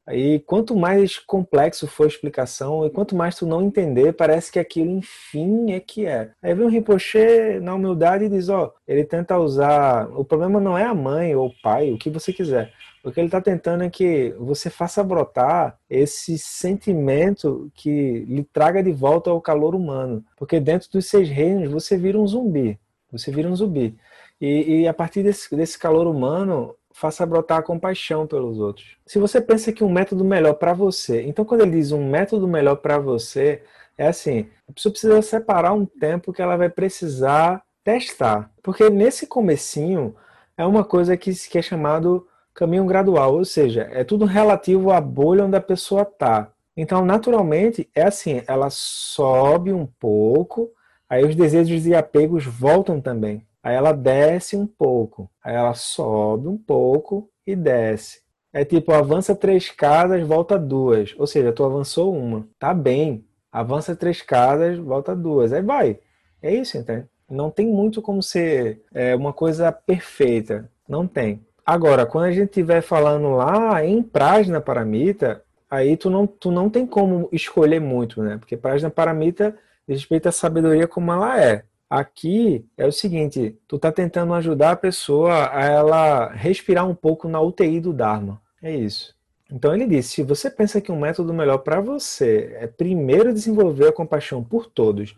Aí, 0.08 0.40
quanto 0.42 0.76
mais 0.76 1.18
complexo 1.18 1.88
for 1.88 2.04
a 2.04 2.08
explicação 2.08 2.86
e 2.86 2.92
quanto 2.92 3.16
mais 3.16 3.36
tu 3.36 3.48
não 3.48 3.64
entender, 3.64 4.14
parece 4.14 4.52
que 4.52 4.60
aquilo, 4.60 4.92
enfim, 4.92 5.72
é 5.72 5.80
que 5.80 6.06
é. 6.06 6.30
Aí 6.44 6.54
vem 6.54 6.66
o 6.66 6.70
Rinpoche 6.70 7.60
na 7.60 7.74
humildade 7.74 8.26
e 8.26 8.30
diz, 8.30 8.48
ó, 8.50 8.72
ele 8.88 9.04
tenta 9.04 9.40
usar... 9.40 10.08
O 10.16 10.24
problema 10.24 10.60
não 10.60 10.78
é 10.78 10.84
a 10.84 10.94
mãe 10.94 11.36
ou 11.36 11.48
o 11.48 11.62
pai, 11.64 11.92
o 11.92 11.98
que 11.98 12.12
você 12.12 12.32
quiser. 12.32 12.72
O 13.04 13.12
que 13.12 13.20
ele 13.20 13.28
está 13.28 13.42
tentando 13.42 13.84
é 13.84 13.90
que 13.90 14.36
você 14.38 14.70
faça 14.70 15.04
brotar 15.04 15.76
esse 15.90 16.38
sentimento 16.38 17.72
que 17.74 18.26
lhe 18.28 18.44
traga 18.44 18.84
de 18.84 18.92
volta 18.92 19.32
ao 19.32 19.42
calor 19.42 19.74
humano. 19.74 20.24
Porque 20.38 20.60
dentro 20.60 20.88
dos 20.92 21.08
seis 21.08 21.28
reinos 21.28 21.72
você 21.72 21.98
vira 21.98 22.20
um 22.20 22.28
zumbi. 22.28 22.80
Você 23.12 23.32
vira 23.32 23.50
um 23.50 23.56
zumbi. 23.56 23.98
E, 24.40 24.82
e 24.82 24.88
a 24.88 24.94
partir 24.94 25.24
desse, 25.24 25.56
desse 25.56 25.78
calor 25.80 26.08
humano, 26.08 26.76
faça 26.94 27.26
brotar 27.26 27.60
a 27.60 27.64
compaixão 27.64 28.26
pelos 28.26 28.60
outros. 28.60 28.98
Se 29.06 29.20
você 29.20 29.42
pensa 29.42 29.72
que 29.72 29.84
um 29.84 29.92
método 29.92 30.24
melhor 30.24 30.54
para 30.54 30.74
você, 30.74 31.24
então 31.24 31.46
quando 31.46 31.62
ele 31.62 31.72
diz 31.72 31.92
um 31.92 32.10
método 32.10 32.48
melhor 32.48 32.78
para 32.78 32.98
você, 32.98 33.64
é 33.98 34.08
assim, 34.08 34.50
a 34.68 34.74
pessoa 34.74 34.92
precisa 34.92 35.22
separar 35.22 35.74
um 35.74 35.86
tempo 35.86 36.34
que 36.34 36.42
ela 36.42 36.58
vai 36.58 36.70
precisar 36.70 37.64
testar. 37.84 38.52
Porque 38.64 38.90
nesse 38.90 39.28
comecinho 39.28 40.16
é 40.58 40.66
uma 40.66 40.84
coisa 40.84 41.16
que, 41.16 41.32
que 41.34 41.58
é 41.58 41.62
chamado 41.62 42.28
caminho 42.54 42.86
gradual, 42.86 43.36
ou 43.36 43.46
seja, 43.46 43.90
é 43.92 44.04
tudo 44.04 44.26
relativo 44.26 44.92
à 44.92 45.02
bolha 45.02 45.44
onde 45.44 45.58
a 45.58 45.62
pessoa 45.62 46.04
está. 46.04 46.50
Então, 46.78 47.06
naturalmente, 47.06 47.90
é 47.94 48.04
assim, 48.04 48.42
ela 48.48 48.70
sobe 48.70 49.72
um 49.72 49.86
pouco, 49.86 50.72
Aí 51.10 51.24
os 51.24 51.36
desejos 51.36 51.86
e 51.86 51.94
apegos 51.94 52.46
voltam 52.46 53.00
também. 53.00 53.46
Aí 53.64 53.76
ela 53.76 53.92
desce 53.92 54.56
um 54.56 54.68
pouco. 54.68 55.30
Aí 55.44 55.56
ela 55.56 55.74
sobe 55.74 56.48
um 56.48 56.58
pouco 56.58 57.30
e 57.46 57.56
desce. 57.56 58.20
É 58.54 58.64
tipo, 58.64 58.92
avança 58.94 59.36
três 59.36 59.70
casas, 59.70 60.26
volta 60.26 60.58
duas. 60.58 61.14
Ou 61.18 61.28
seja, 61.28 61.52
tu 61.52 61.64
avançou 61.64 62.16
uma. 62.16 62.48
Tá 62.58 62.74
bem. 62.74 63.26
Avança 63.52 63.96
três 63.96 64.22
casas, 64.22 64.78
volta 64.78 65.16
duas. 65.16 65.52
Aí 65.52 65.62
vai. 65.62 66.00
É 66.42 66.54
isso, 66.54 66.78
entende? 66.78 67.06
Não 67.30 67.50
tem 67.50 67.68
muito 67.68 68.02
como 68.02 68.22
ser 68.22 68.82
é, 68.94 69.16
uma 69.16 69.34
coisa 69.34 69.72
perfeita. 69.72 70.70
Não 70.88 71.08
tem. 71.08 71.42
Agora, 71.66 72.06
quando 72.06 72.26
a 72.26 72.32
gente 72.32 72.50
estiver 72.50 72.82
falando 72.82 73.32
lá 73.32 73.84
em 73.84 74.04
Prajna 74.04 74.62
Paramita, 74.62 75.42
aí 75.70 75.98
tu 75.98 76.10
não, 76.10 76.28
tu 76.28 76.52
não 76.52 76.70
tem 76.70 76.86
como 76.86 77.28
escolher 77.32 77.82
muito, 77.82 78.22
né? 78.22 78.38
Porque 78.38 78.56
Prajna 78.56 78.90
Paramita 78.92 79.58
respeito 79.88 80.28
à 80.28 80.32
sabedoria 80.32 80.88
como 80.88 81.12
ela 81.12 81.42
é. 81.42 81.64
Aqui 81.90 82.66
é 82.78 82.86
o 82.86 82.92
seguinte, 82.92 83.58
tu 83.68 83.78
tá 83.78 83.92
tentando 83.92 84.34
ajudar 84.34 84.72
a 84.72 84.76
pessoa 84.76 85.50
a 85.54 85.66
ela 85.66 86.30
respirar 86.32 86.88
um 86.88 86.96
pouco 86.96 87.28
na 87.28 87.40
UTI 87.40 87.80
do 87.80 87.94
Dharma. 87.94 88.42
É 88.62 88.76
isso. 88.76 89.16
Então 89.52 89.74
ele 89.74 89.86
disse: 89.86 90.10
se 90.10 90.24
você 90.24 90.50
pensa 90.50 90.82
que 90.82 90.92
um 90.92 91.00
método 91.00 91.34
melhor 91.34 91.60
para 91.60 91.80
você 91.80 92.56
é 92.60 92.68
primeiro 92.68 93.34
desenvolver 93.34 93.88
a 93.88 93.94
compaixão 93.94 94.44
por 94.44 94.66
todos 94.66 95.16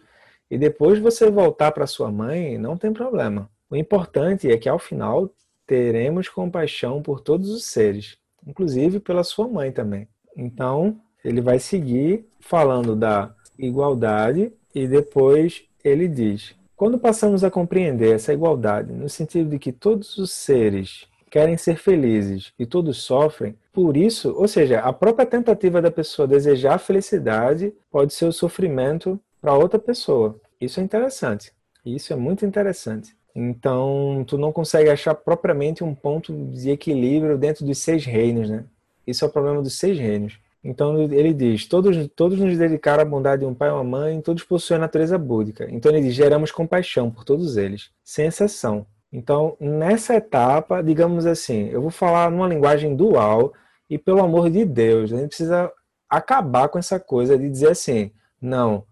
e 0.51 0.57
depois 0.57 0.99
você 0.99 1.29
voltar 1.29 1.71
para 1.71 1.87
sua 1.87 2.11
mãe, 2.11 2.57
não 2.57 2.77
tem 2.77 2.91
problema. 2.91 3.49
O 3.69 3.75
importante 3.75 4.51
é 4.51 4.57
que 4.57 4.69
ao 4.69 4.79
final 4.79 5.29
teremos 5.65 6.29
compaixão 6.29 7.01
por 7.01 7.19
todos 7.19 7.49
os 7.49 7.65
seres, 7.65 8.17
inclusive 8.45 8.99
pela 8.99 9.23
sua 9.23 9.47
mãe 9.47 9.71
também. 9.71 10.07
Então 10.35 10.99
ele 11.23 11.41
vai 11.41 11.59
seguir 11.59 12.25
falando 12.39 12.95
da 12.95 13.33
igualdade 13.57 14.51
e 14.73 14.87
depois 14.87 15.63
ele 15.83 16.07
diz: 16.07 16.55
quando 16.75 16.99
passamos 16.99 17.43
a 17.43 17.51
compreender 17.51 18.15
essa 18.15 18.33
igualdade, 18.33 18.93
no 18.93 19.09
sentido 19.09 19.49
de 19.49 19.57
que 19.57 19.71
todos 19.71 20.17
os 20.17 20.31
seres 20.31 21.07
querem 21.29 21.57
ser 21.57 21.77
felizes 21.77 22.53
e 22.57 22.65
todos 22.65 23.03
sofrem, 23.03 23.55
por 23.73 23.97
isso, 23.97 24.33
ou 24.33 24.47
seja, 24.47 24.79
a 24.79 24.93
própria 24.93 25.25
tentativa 25.25 25.81
da 25.81 25.91
pessoa 25.91 26.27
desejar 26.27 26.75
a 26.75 26.79
felicidade 26.79 27.73
pode 27.91 28.13
ser 28.13 28.25
o 28.25 28.31
sofrimento 28.31 29.19
para 29.41 29.53
outra 29.53 29.79
pessoa. 29.79 30.39
Isso 30.59 30.79
é 30.79 30.83
interessante. 30.83 31.51
Isso 31.85 32.11
é 32.11 32.15
muito 32.15 32.45
interessante. 32.45 33.15
Então, 33.35 34.23
tu 34.27 34.37
não 34.37 34.51
consegue 34.51 34.89
achar 34.89 35.13
propriamente 35.13 35.83
um 35.83 35.93
ponto 35.93 36.33
de 36.51 36.71
equilíbrio 36.71 37.37
dentro 37.37 37.65
dos 37.65 37.77
seis 37.77 38.03
reinos, 38.03 38.49
né? 38.49 38.65
Isso 39.05 39.23
é 39.23 39.27
o 39.27 39.31
problema 39.31 39.61
dos 39.61 39.77
seis 39.77 39.97
reinos. 39.97 40.39
Então 40.63 41.01
ele 41.01 41.33
diz: 41.33 41.65
todos, 41.65 41.95
todos 42.15 42.39
nos 42.39 42.57
dedicaram 42.57 43.01
à 43.01 43.05
bondade 43.05 43.41
de 43.41 43.45
um 43.45 43.53
pai 43.53 43.69
e 43.69 43.71
uma 43.71 43.83
mãe, 43.83 44.21
todos 44.21 44.43
possuem 44.43 44.77
a 44.77 44.81
natureza 44.81 45.17
búdica. 45.17 45.67
Então 45.69 45.91
ele 45.91 46.01
diz: 46.01 46.13
geramos 46.13 46.51
compaixão 46.51 47.09
por 47.09 47.23
todos 47.23 47.57
eles, 47.57 47.89
sem 48.03 48.27
exceção. 48.27 48.85
Então, 49.11 49.55
nessa 49.59 50.15
etapa, 50.15 50.83
digamos 50.83 51.25
assim, 51.25 51.69
eu 51.69 51.81
vou 51.81 51.91
falar 51.91 52.29
numa 52.29 52.47
linguagem 52.47 52.95
dual 52.95 53.53
e, 53.89 53.97
pelo 53.97 54.21
amor 54.21 54.49
de 54.49 54.65
Deus, 54.65 55.13
a 55.13 55.17
gente 55.17 55.29
precisa 55.29 55.71
acabar 56.09 56.67
com 56.69 56.77
essa 56.77 56.99
coisa 56.99 57.37
de 57.37 57.49
dizer 57.49 57.69
assim: 57.69 58.11
não, 58.41 58.83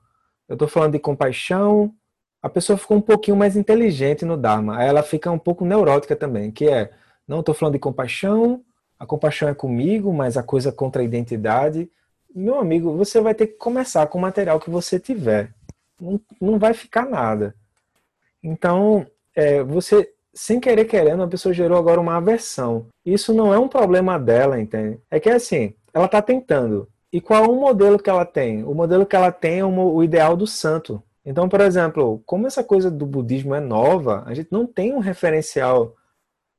eu 0.47 0.53
estou 0.53 0.67
falando 0.67 0.93
de 0.93 0.99
compaixão, 0.99 1.93
a 2.41 2.49
pessoa 2.49 2.77
ficou 2.77 2.97
um 2.97 3.01
pouquinho 3.01 3.35
mais 3.35 3.55
inteligente 3.57 4.23
no 4.23 4.37
Dharma, 4.37 4.77
aí 4.77 4.87
ela 4.87 5.03
fica 5.03 5.31
um 5.31 5.39
pouco 5.39 5.65
neurótica 5.65 6.15
também, 6.15 6.51
que 6.51 6.67
é: 6.67 6.91
não 7.27 7.41
estou 7.41 7.55
falando 7.55 7.73
de 7.73 7.79
compaixão, 7.79 8.63
a 8.99 9.05
compaixão 9.05 9.49
é 9.49 9.53
comigo, 9.53 10.13
mas 10.13 10.37
a 10.37 10.43
coisa 10.43 10.71
contra 10.71 11.01
a 11.01 11.05
identidade. 11.05 11.89
Meu 12.33 12.59
amigo, 12.59 12.95
você 12.95 13.21
vai 13.21 13.33
ter 13.33 13.47
que 13.47 13.57
começar 13.57 14.07
com 14.07 14.17
o 14.17 14.21
material 14.21 14.59
que 14.59 14.69
você 14.69 14.99
tiver. 14.99 15.53
Não, 15.99 16.19
não 16.39 16.59
vai 16.59 16.73
ficar 16.73 17.05
nada. 17.05 17.55
Então, 18.43 19.05
é, 19.35 19.63
você 19.63 20.11
sem 20.35 20.59
querer 20.59 20.83
querendo, 20.85 21.23
a 21.23 21.27
pessoa 21.27 21.53
gerou 21.53 21.77
agora 21.77 21.99
uma 21.99 22.17
aversão. 22.17 22.87
Isso 23.05 23.33
não 23.33 23.53
é 23.53 23.57
um 23.57 23.69
problema 23.69 24.19
dela, 24.19 24.59
entende? 24.59 24.99
É 25.09 25.17
que 25.17 25.29
assim, 25.29 25.73
ela 25.93 26.05
está 26.05 26.21
tentando. 26.21 26.89
E 27.11 27.21
qual 27.21 27.45
é 27.45 27.47
o 27.47 27.55
modelo 27.55 27.97
que 27.97 28.09
ela 28.09 28.25
tem? 28.25 28.61
O 28.65 28.73
modelo 28.73 29.05
que 29.05 29.15
ela 29.15 29.31
tem 29.31 29.59
é 29.59 29.65
o 29.65 30.03
ideal 30.03 30.35
do 30.35 30.45
santo. 30.45 31.01
Então, 31.25 31.47
por 31.47 31.61
exemplo, 31.61 32.21
como 32.25 32.45
essa 32.45 32.61
coisa 32.61 32.91
do 32.91 33.05
budismo 33.05 33.55
é 33.55 33.61
nova, 33.61 34.23
a 34.25 34.33
gente 34.33 34.51
não 34.51 34.67
tem 34.67 34.93
um 34.93 34.99
referencial. 34.99 35.95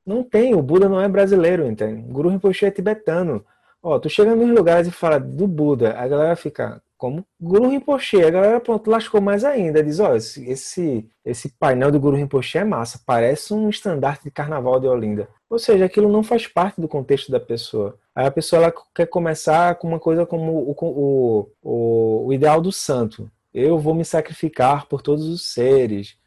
Não 0.07 0.23
tem, 0.23 0.55
o 0.55 0.61
Buda 0.61 0.87
não 0.87 1.01
é 1.01 1.07
brasileiro, 1.09 1.67
entende? 1.67 1.99
O 2.09 2.13
Guru 2.13 2.29
Rinpoche 2.29 2.65
é 2.65 2.71
tibetano. 2.71 3.45
Ó, 3.83 3.99
tu 3.99 4.09
chega 4.09 4.33
nos 4.33 4.49
lugares 4.49 4.87
e 4.87 4.91
fala 4.91 5.19
do 5.19 5.45
Buda, 5.45 5.99
a 5.99 6.07
galera 6.07 6.33
fica, 6.37 6.81
como 6.97 7.25
Guru 7.37 7.67
Rinpoche. 7.67 8.23
A 8.23 8.29
galera, 8.29 8.59
pronto, 8.61 8.89
lascou 8.89 9.19
mais 9.19 9.43
ainda. 9.43 9.83
Diz, 9.83 9.99
ó, 9.99 10.15
esse, 10.15 11.09
esse, 11.25 11.49
painel 11.59 11.91
do 11.91 11.99
Guru 11.99 12.15
Rinpoche 12.15 12.57
é 12.57 12.63
massa, 12.63 13.01
parece 13.05 13.53
um 13.53 13.67
estandarte 13.67 14.23
de 14.23 14.31
carnaval 14.31 14.79
de 14.79 14.87
Olinda. 14.87 15.27
Ou 15.49 15.59
seja, 15.59 15.83
aquilo 15.83 16.09
não 16.09 16.23
faz 16.23 16.47
parte 16.47 16.79
do 16.79 16.87
contexto 16.87 17.29
da 17.29 17.39
pessoa. 17.39 17.97
Aí 18.15 18.25
a 18.25 18.31
pessoa 18.31 18.63
ela 18.63 18.73
quer 18.95 19.07
começar 19.07 19.75
com 19.75 19.89
uma 19.89 19.99
coisa 19.99 20.25
como 20.25 20.53
o, 20.53 20.71
o, 20.71 21.49
o, 21.61 22.27
o 22.27 22.33
ideal 22.33 22.61
do 22.61 22.71
santo. 22.71 23.29
Eu 23.53 23.77
vou 23.77 23.93
me 23.93 24.05
sacrificar 24.05 24.85
por 24.87 25.01
todos 25.01 25.27
os 25.27 25.53
seres. 25.53 26.17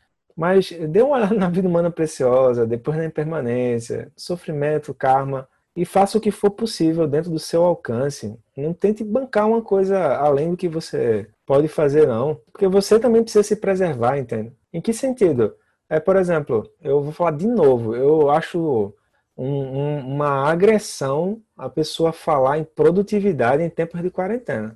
Mas 0.40 0.70
dê 0.70 1.02
uma 1.02 1.16
olhada 1.16 1.34
na 1.34 1.50
vida 1.50 1.68
humana 1.68 1.90
preciosa, 1.90 2.66
depois 2.66 2.96
na 2.96 3.04
impermanência, 3.04 4.10
sofrimento, 4.16 4.94
karma 4.94 5.46
e 5.76 5.84
faça 5.84 6.16
o 6.16 6.20
que 6.20 6.30
for 6.30 6.50
possível 6.50 7.06
dentro 7.06 7.30
do 7.30 7.38
seu 7.38 7.62
alcance. 7.62 8.34
Não 8.56 8.72
tente 8.72 9.04
bancar 9.04 9.46
uma 9.46 9.60
coisa 9.60 10.16
além 10.16 10.52
do 10.52 10.56
que 10.56 10.66
você 10.66 11.28
pode 11.44 11.68
fazer, 11.68 12.08
não. 12.08 12.40
Porque 12.50 12.66
você 12.66 12.98
também 12.98 13.22
precisa 13.22 13.42
se 13.42 13.54
preservar, 13.54 14.16
entende? 14.16 14.50
Em 14.72 14.80
que 14.80 14.94
sentido? 14.94 15.54
É, 15.90 16.00
por 16.00 16.16
exemplo, 16.16 16.66
eu 16.80 17.02
vou 17.02 17.12
falar 17.12 17.32
de 17.32 17.46
novo, 17.46 17.94
eu 17.94 18.30
acho 18.30 18.94
um, 19.36 19.46
um, 19.46 19.98
uma 20.14 20.50
agressão 20.50 21.42
a 21.54 21.68
pessoa 21.68 22.14
falar 22.14 22.56
em 22.56 22.64
produtividade 22.64 23.62
em 23.62 23.68
tempos 23.68 24.00
de 24.00 24.08
quarentena. 24.08 24.74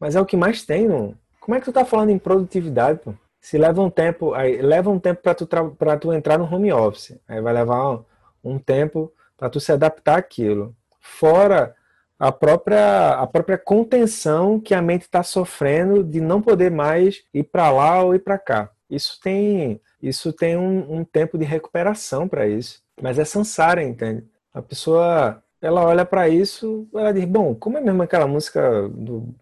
Mas 0.00 0.16
é 0.16 0.20
o 0.20 0.24
que 0.24 0.34
mais 0.34 0.64
tem, 0.64 0.88
não? 0.88 1.14
Como 1.40 1.54
é 1.54 1.60
que 1.60 1.66
tu 1.66 1.72
tá 1.74 1.84
falando 1.84 2.08
em 2.08 2.18
produtividade, 2.18 3.00
pô? 3.04 3.12
Se 3.44 3.58
leva 3.58 3.82
um 3.82 3.90
tempo, 3.90 4.32
aí 4.32 4.62
leva 4.62 4.88
um 4.88 4.98
tempo 4.98 5.20
para 5.20 5.34
tu, 5.34 5.46
pra 5.46 5.98
tu 5.98 6.14
entrar 6.14 6.38
no 6.38 6.46
home 6.50 6.72
office. 6.72 7.14
Aí 7.28 7.42
vai 7.42 7.52
levar 7.52 7.90
um, 7.90 8.04
um 8.42 8.58
tempo 8.58 9.12
para 9.36 9.50
tu 9.50 9.60
se 9.60 9.70
adaptar 9.70 10.16
àquilo. 10.16 10.74
Fora 10.98 11.76
a 12.18 12.32
própria, 12.32 13.10
a 13.10 13.26
própria 13.26 13.58
contenção 13.58 14.58
que 14.58 14.72
a 14.72 14.80
mente 14.80 15.02
está 15.02 15.22
sofrendo 15.22 16.02
de 16.02 16.22
não 16.22 16.40
poder 16.40 16.70
mais 16.70 17.22
ir 17.34 17.44
para 17.44 17.70
lá 17.70 18.02
ou 18.02 18.14
ir 18.14 18.20
para 18.20 18.38
cá. 18.38 18.70
Isso 18.88 19.20
tem, 19.22 19.78
isso 20.02 20.32
tem 20.32 20.56
um, 20.56 21.00
um 21.00 21.04
tempo 21.04 21.36
de 21.36 21.44
recuperação 21.44 22.26
para 22.26 22.46
isso. 22.46 22.80
Mas 23.02 23.18
é 23.18 23.26
samsara, 23.26 23.82
entende? 23.82 24.24
A 24.54 24.62
pessoa, 24.62 25.42
ela 25.60 25.84
olha 25.84 26.06
para 26.06 26.30
isso, 26.30 26.88
ela 26.94 27.12
diz, 27.12 27.26
bom, 27.26 27.54
como 27.54 27.76
é 27.76 27.82
mesmo 27.82 28.02
aquela 28.02 28.26
música 28.26 28.88
do 28.88 29.34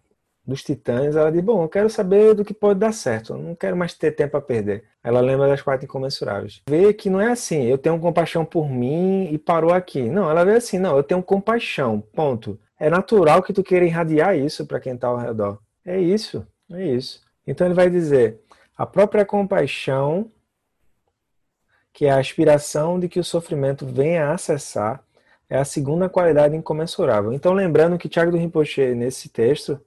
dos 0.45 0.63
Titãs, 0.63 1.15
ela 1.15 1.31
diz: 1.31 1.41
Bom, 1.41 1.63
eu 1.63 1.69
quero 1.69 1.89
saber 1.89 2.33
do 2.33 2.43
que 2.43 2.53
pode 2.53 2.79
dar 2.79 2.91
certo, 2.91 3.33
eu 3.33 3.37
não 3.37 3.55
quero 3.55 3.77
mais 3.77 3.93
ter 3.93 4.11
tempo 4.11 4.35
a 4.35 4.41
perder. 4.41 4.83
Ela 5.03 5.21
lembra 5.21 5.47
das 5.47 5.61
quatro 5.61 5.85
incomensuráveis. 5.85 6.61
Vê 6.67 6.93
que 6.93 7.09
não 7.09 7.21
é 7.21 7.31
assim, 7.31 7.63
eu 7.63 7.77
tenho 7.77 7.99
compaixão 7.99 8.43
por 8.43 8.69
mim 8.69 9.29
e 9.31 9.37
parou 9.37 9.73
aqui. 9.73 10.01
Não, 10.09 10.29
ela 10.29 10.43
vê 10.43 10.55
assim: 10.55 10.77
não, 10.77 10.97
eu 10.97 11.03
tenho 11.03 11.23
compaixão, 11.23 12.01
ponto. 12.13 12.59
É 12.79 12.89
natural 12.89 13.41
que 13.41 13.53
tu 13.53 13.63
queira 13.63 13.85
irradiar 13.85 14.37
isso 14.37 14.65
para 14.65 14.79
quem 14.79 14.93
está 14.93 15.07
ao 15.07 15.17
redor. 15.17 15.59
É 15.85 15.99
isso, 15.99 16.45
é 16.71 16.85
isso. 16.85 17.21
Então 17.47 17.65
ele 17.65 17.73
vai 17.73 17.89
dizer: 17.89 18.41
a 18.77 18.85
própria 18.85 19.25
compaixão, 19.25 20.29
que 21.93 22.05
é 22.05 22.11
a 22.11 22.19
aspiração 22.19 22.99
de 22.99 23.07
que 23.07 23.19
o 23.19 23.23
sofrimento 23.23 23.85
venha 23.85 24.27
a 24.27 24.33
acessar, 24.33 25.03
é 25.49 25.57
a 25.57 25.65
segunda 25.65 26.09
qualidade 26.09 26.55
incomensurável. 26.55 27.31
Então, 27.31 27.53
lembrando 27.53 27.97
que 27.97 28.09
Tiago 28.09 28.31
do 28.31 28.37
Rinpoche, 28.37 28.95
nesse 28.95 29.29
texto, 29.29 29.79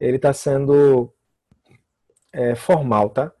ele 0.00 0.16
está 0.16 0.32
sendo 0.32 1.12
é, 2.32 2.54
formal, 2.54 3.10
tá? 3.10 3.32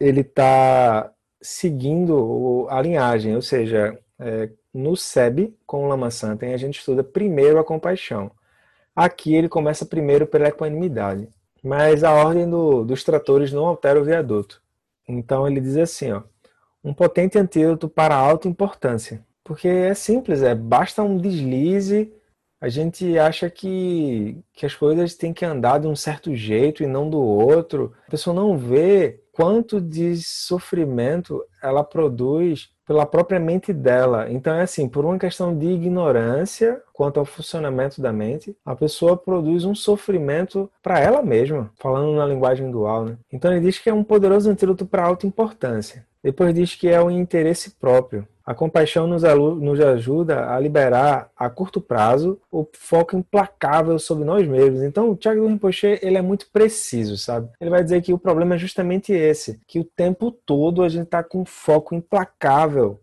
Ele 0.00 0.20
está 0.20 1.12
seguindo 1.40 2.66
a 2.68 2.80
linhagem, 2.82 3.34
ou 3.36 3.42
seja, 3.42 3.98
é, 4.18 4.50
no 4.74 4.96
SEB, 4.96 5.54
com 5.66 5.84
o 5.84 5.88
Lama 5.88 6.10
Santem, 6.10 6.52
a 6.52 6.56
gente 6.56 6.78
estuda 6.78 7.02
primeiro 7.04 7.58
a 7.58 7.64
compaixão. 7.64 8.30
Aqui 8.94 9.34
ele 9.34 9.48
começa 9.48 9.86
primeiro 9.86 10.26
pela 10.26 10.48
equanimidade, 10.48 11.28
mas 11.62 12.02
a 12.02 12.12
ordem 12.12 12.48
do, 12.48 12.84
dos 12.84 13.04
tratores 13.04 13.52
não 13.52 13.66
altera 13.66 14.00
o 14.00 14.04
viaduto. 14.04 14.60
Então 15.08 15.46
ele 15.46 15.60
diz 15.60 15.76
assim, 15.76 16.12
ó, 16.12 16.22
um 16.82 16.92
potente 16.92 17.38
antídoto 17.38 17.88
para 17.88 18.14
a 18.14 18.18
alta 18.18 18.48
importância. 18.48 19.24
Porque 19.44 19.68
é 19.68 19.94
simples, 19.94 20.42
é 20.42 20.54
basta 20.54 21.02
um 21.02 21.16
deslize 21.16 22.12
a 22.60 22.68
gente 22.68 23.18
acha 23.18 23.48
que, 23.48 24.38
que 24.52 24.66
as 24.66 24.74
coisas 24.74 25.14
têm 25.14 25.32
que 25.32 25.44
andar 25.44 25.78
de 25.78 25.86
um 25.86 25.94
certo 25.94 26.34
jeito 26.34 26.82
e 26.82 26.86
não 26.86 27.08
do 27.08 27.20
outro. 27.20 27.92
A 28.06 28.10
pessoa 28.10 28.34
não 28.34 28.58
vê 28.58 29.20
quanto 29.32 29.80
de 29.80 30.16
sofrimento 30.16 31.44
ela 31.62 31.84
produz 31.84 32.70
pela 32.84 33.06
própria 33.06 33.38
mente 33.38 33.72
dela. 33.72 34.26
Então 34.30 34.54
é 34.54 34.62
assim, 34.62 34.88
por 34.88 35.04
uma 35.04 35.18
questão 35.18 35.56
de 35.56 35.66
ignorância 35.66 36.82
quanto 36.92 37.20
ao 37.20 37.26
funcionamento 37.26 38.00
da 38.00 38.12
mente, 38.12 38.56
a 38.64 38.74
pessoa 38.74 39.16
produz 39.16 39.64
um 39.64 39.74
sofrimento 39.74 40.68
para 40.82 40.98
ela 40.98 41.22
mesma, 41.22 41.70
falando 41.78 42.16
na 42.16 42.26
linguagem 42.26 42.70
dual. 42.70 43.04
Né? 43.04 43.18
Então 43.32 43.52
ele 43.52 43.60
diz 43.60 43.78
que 43.78 43.90
é 43.90 43.94
um 43.94 44.02
poderoso 44.02 44.50
antídoto 44.50 44.84
para 44.84 45.02
a 45.02 45.06
autoimportância. 45.06 46.04
Depois 46.24 46.52
diz 46.52 46.74
que 46.74 46.88
é 46.88 47.00
o 47.00 47.10
interesse 47.10 47.70
próprio. 47.72 48.26
A 48.48 48.54
compaixão 48.54 49.06
nos, 49.06 49.22
nos 49.60 49.78
ajuda 49.78 50.50
a 50.50 50.58
liberar 50.58 51.30
a 51.36 51.50
curto 51.50 51.82
prazo 51.82 52.40
o 52.50 52.66
foco 52.72 53.14
implacável 53.14 53.98
sobre 53.98 54.24
nós 54.24 54.48
mesmos. 54.48 54.82
Então, 54.82 55.10
o 55.10 55.14
Thiago 55.14 55.46
Rinpoche, 55.46 55.98
ele 56.00 56.16
é 56.16 56.22
muito 56.22 56.48
preciso, 56.50 57.18
sabe? 57.18 57.50
Ele 57.60 57.68
vai 57.68 57.84
dizer 57.84 58.00
que 58.00 58.10
o 58.10 58.18
problema 58.18 58.54
é 58.54 58.58
justamente 58.58 59.12
esse, 59.12 59.60
que 59.66 59.78
o 59.78 59.84
tempo 59.84 60.32
todo 60.32 60.82
a 60.82 60.88
gente 60.88 61.04
está 61.04 61.22
com 61.22 61.44
foco 61.44 61.94
implacável 61.94 62.98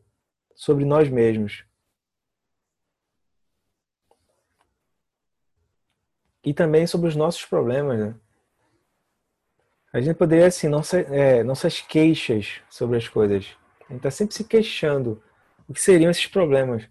sobre 0.56 0.84
nós 0.84 1.10
mesmos. 1.10 1.64
E 6.44 6.56
também 6.56 6.88
sobre 6.88 7.08
os 7.08 7.16
nossos 7.16 7.46
problemas, 7.46 8.00
né? 8.00 8.16
A 9.94 10.02
gente 10.02 10.16
poderia, 10.16 10.48
assim, 10.48 10.68
nossa, 10.68 11.02
é, 11.02 11.44
nossas 11.44 11.82
queixas 11.82 12.62
sobre 12.68 12.98
as 12.98 13.08
coisas. 13.08 13.56
A 13.82 13.94
gente 13.94 13.98
está 13.98 14.10
sempre 14.10 14.34
se 14.34 14.44
queixando 14.44 15.22
o 15.68 15.74
que 15.74 15.82
seriam 15.82 16.12
esses 16.12 16.28
problemas. 16.28 16.84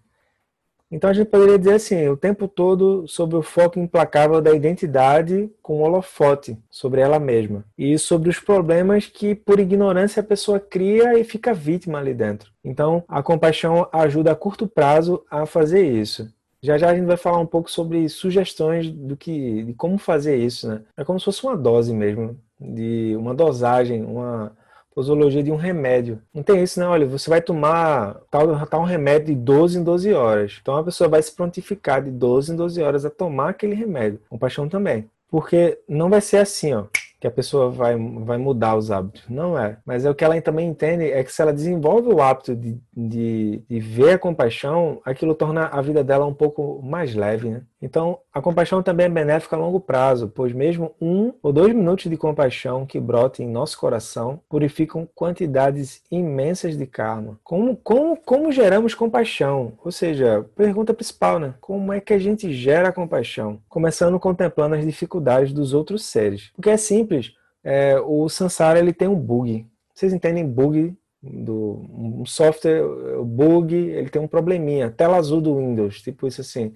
Então 0.91 1.09
a 1.09 1.13
gente 1.13 1.29
poderia 1.29 1.57
dizer 1.57 1.73
assim, 1.73 2.07
o 2.07 2.15
tempo 2.15 2.47
todo 2.47 3.07
sobre 3.07 3.35
o 3.35 3.41
foco 3.41 3.79
implacável 3.79 4.39
da 4.39 4.53
identidade 4.53 5.49
com 5.61 5.79
o 5.79 5.81
holofote 5.81 6.57
sobre 6.69 7.01
ela 7.01 7.19
mesma 7.19 7.65
e 7.77 7.97
sobre 7.97 8.29
os 8.29 8.39
problemas 8.39 9.07
que 9.07 9.33
por 9.33 9.59
ignorância 9.59 10.19
a 10.19 10.23
pessoa 10.23 10.59
cria 10.59 11.17
e 11.17 11.23
fica 11.23 11.53
vítima 11.53 11.97
ali 11.97 12.13
dentro. 12.13 12.51
Então 12.63 13.03
a 13.07 13.23
compaixão 13.23 13.87
ajuda 13.91 14.31
a 14.31 14.35
curto 14.35 14.67
prazo 14.67 15.23
a 15.29 15.45
fazer 15.45 15.83
isso. 15.85 16.31
Já 16.61 16.77
já 16.77 16.89
a 16.89 16.95
gente 16.95 17.05
vai 17.05 17.17
falar 17.17 17.39
um 17.39 17.45
pouco 17.45 17.69
sobre 17.69 18.07
sugestões 18.07 18.89
do 18.89 19.17
que 19.17 19.63
de 19.63 19.73
como 19.73 19.97
fazer 19.97 20.37
isso, 20.37 20.67
né? 20.67 20.81
É 20.95 21.03
como 21.03 21.19
se 21.19 21.25
fosse 21.25 21.43
uma 21.43 21.57
dose 21.57 21.93
mesmo, 21.93 22.39
de 22.59 23.15
uma 23.17 23.33
dosagem, 23.33 24.03
uma 24.03 24.55
posologia 24.95 25.43
de 25.43 25.51
um 25.51 25.57
remédio. 25.57 26.21
Não 26.33 26.41
tem 26.41 26.63
isso, 26.63 26.79
né? 26.79 26.87
Olha, 26.87 27.05
você 27.05 27.29
vai 27.29 27.41
tomar 27.41 28.21
tal, 28.31 28.65
tal 28.65 28.83
remédio 28.83 29.27
de 29.27 29.35
12 29.35 29.77
em 29.77 29.83
12 29.83 30.13
horas. 30.13 30.57
Então 30.61 30.77
a 30.77 30.83
pessoa 30.83 31.09
vai 31.09 31.21
se 31.21 31.35
prontificar 31.35 32.01
de 32.01 32.09
12 32.09 32.53
em 32.53 32.55
12 32.55 32.81
horas 32.81 33.05
a 33.05 33.09
tomar 33.09 33.49
aquele 33.49 33.75
remédio. 33.75 34.21
Compaixão 34.29 34.69
também. 34.69 35.09
Porque 35.29 35.77
não 35.87 36.09
vai 36.09 36.21
ser 36.21 36.37
assim, 36.37 36.73
ó 36.73 36.85
que 37.25 37.27
a 37.27 37.31
pessoa 37.31 37.71
vai, 37.71 37.95
vai 37.97 38.37
mudar 38.37 38.75
os 38.75 38.91
hábitos. 38.91 39.23
Não 39.27 39.57
é. 39.57 39.77
Mas 39.83 40.05
é 40.05 40.09
o 40.09 40.13
que 40.13 40.23
ela 40.23 40.39
também 40.41 40.67
entende 40.67 41.05
é 41.05 41.23
que 41.23 41.31
se 41.31 41.41
ela 41.41 41.51
desenvolve 41.51 42.09
o 42.09 42.21
hábito 42.21 42.55
de, 42.55 42.77
de, 42.95 43.63
de 43.67 43.79
ver 43.79 44.13
a 44.13 44.19
compaixão, 44.19 45.01
aquilo 45.03 45.33
torna 45.33 45.65
a 45.65 45.81
vida 45.81 46.03
dela 46.03 46.25
um 46.25 46.33
pouco 46.33 46.81
mais 46.83 47.15
leve. 47.15 47.49
Né? 47.49 47.61
Então, 47.85 48.17
a 48.33 48.41
compaixão 48.41 48.81
também 48.81 49.05
é 49.05 49.09
benéfica 49.09 49.55
a 49.55 49.59
longo 49.59 49.79
prazo, 49.79 50.27
pois 50.27 50.51
mesmo 50.51 50.95
um 50.99 51.31
ou 51.43 51.53
dois 51.53 51.71
minutos 51.71 52.09
de 52.09 52.17
compaixão 52.17 52.83
que 52.83 52.99
brotem 52.99 53.45
em 53.45 53.51
nosso 53.51 53.79
coração 53.79 54.39
purificam 54.49 55.07
quantidades 55.13 56.01
imensas 56.09 56.75
de 56.75 56.87
karma. 56.87 57.39
Como, 57.43 57.77
como, 57.77 58.17
como 58.17 58.51
geramos 58.51 58.95
compaixão? 58.95 59.73
Ou 59.85 59.91
seja, 59.91 60.43
pergunta 60.55 60.95
principal, 60.95 61.37
né? 61.37 61.53
Como 61.61 61.93
é 61.93 61.99
que 61.99 62.11
a 62.11 62.17
gente 62.17 62.51
gera 62.51 62.91
compaixão? 62.91 63.59
Começando 63.69 64.19
contemplando 64.19 64.73
as 64.73 64.83
dificuldades 64.83 65.53
dos 65.53 65.71
outros 65.71 66.05
seres. 66.05 66.49
Porque 66.55 66.71
é 66.71 66.77
simples. 66.77 67.33
É, 67.63 67.99
o 67.99 68.27
Sansara 68.27 68.79
ele 68.79 68.93
tem 68.93 69.07
um 69.07 69.19
bug. 69.19 69.63
Vocês 69.93 70.11
entendem 70.11 70.43
bug 70.43 70.97
do 71.21 71.85
um 71.93 72.25
software, 72.25 72.83
bug, 73.23 73.75
ele 73.75 74.09
tem 74.09 74.19
um 74.19 74.27
probleminha, 74.27 74.89
tela 74.89 75.17
azul 75.17 75.39
do 75.39 75.57
Windows, 75.57 76.01
tipo 76.01 76.27
isso 76.27 76.41
assim. 76.41 76.73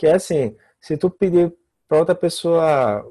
Que 0.00 0.06
é 0.06 0.14
assim, 0.14 0.56
se 0.80 0.96
tu 0.96 1.10
pedir 1.10 1.52
para 1.86 1.98
outra 1.98 2.14
pessoa 2.14 3.04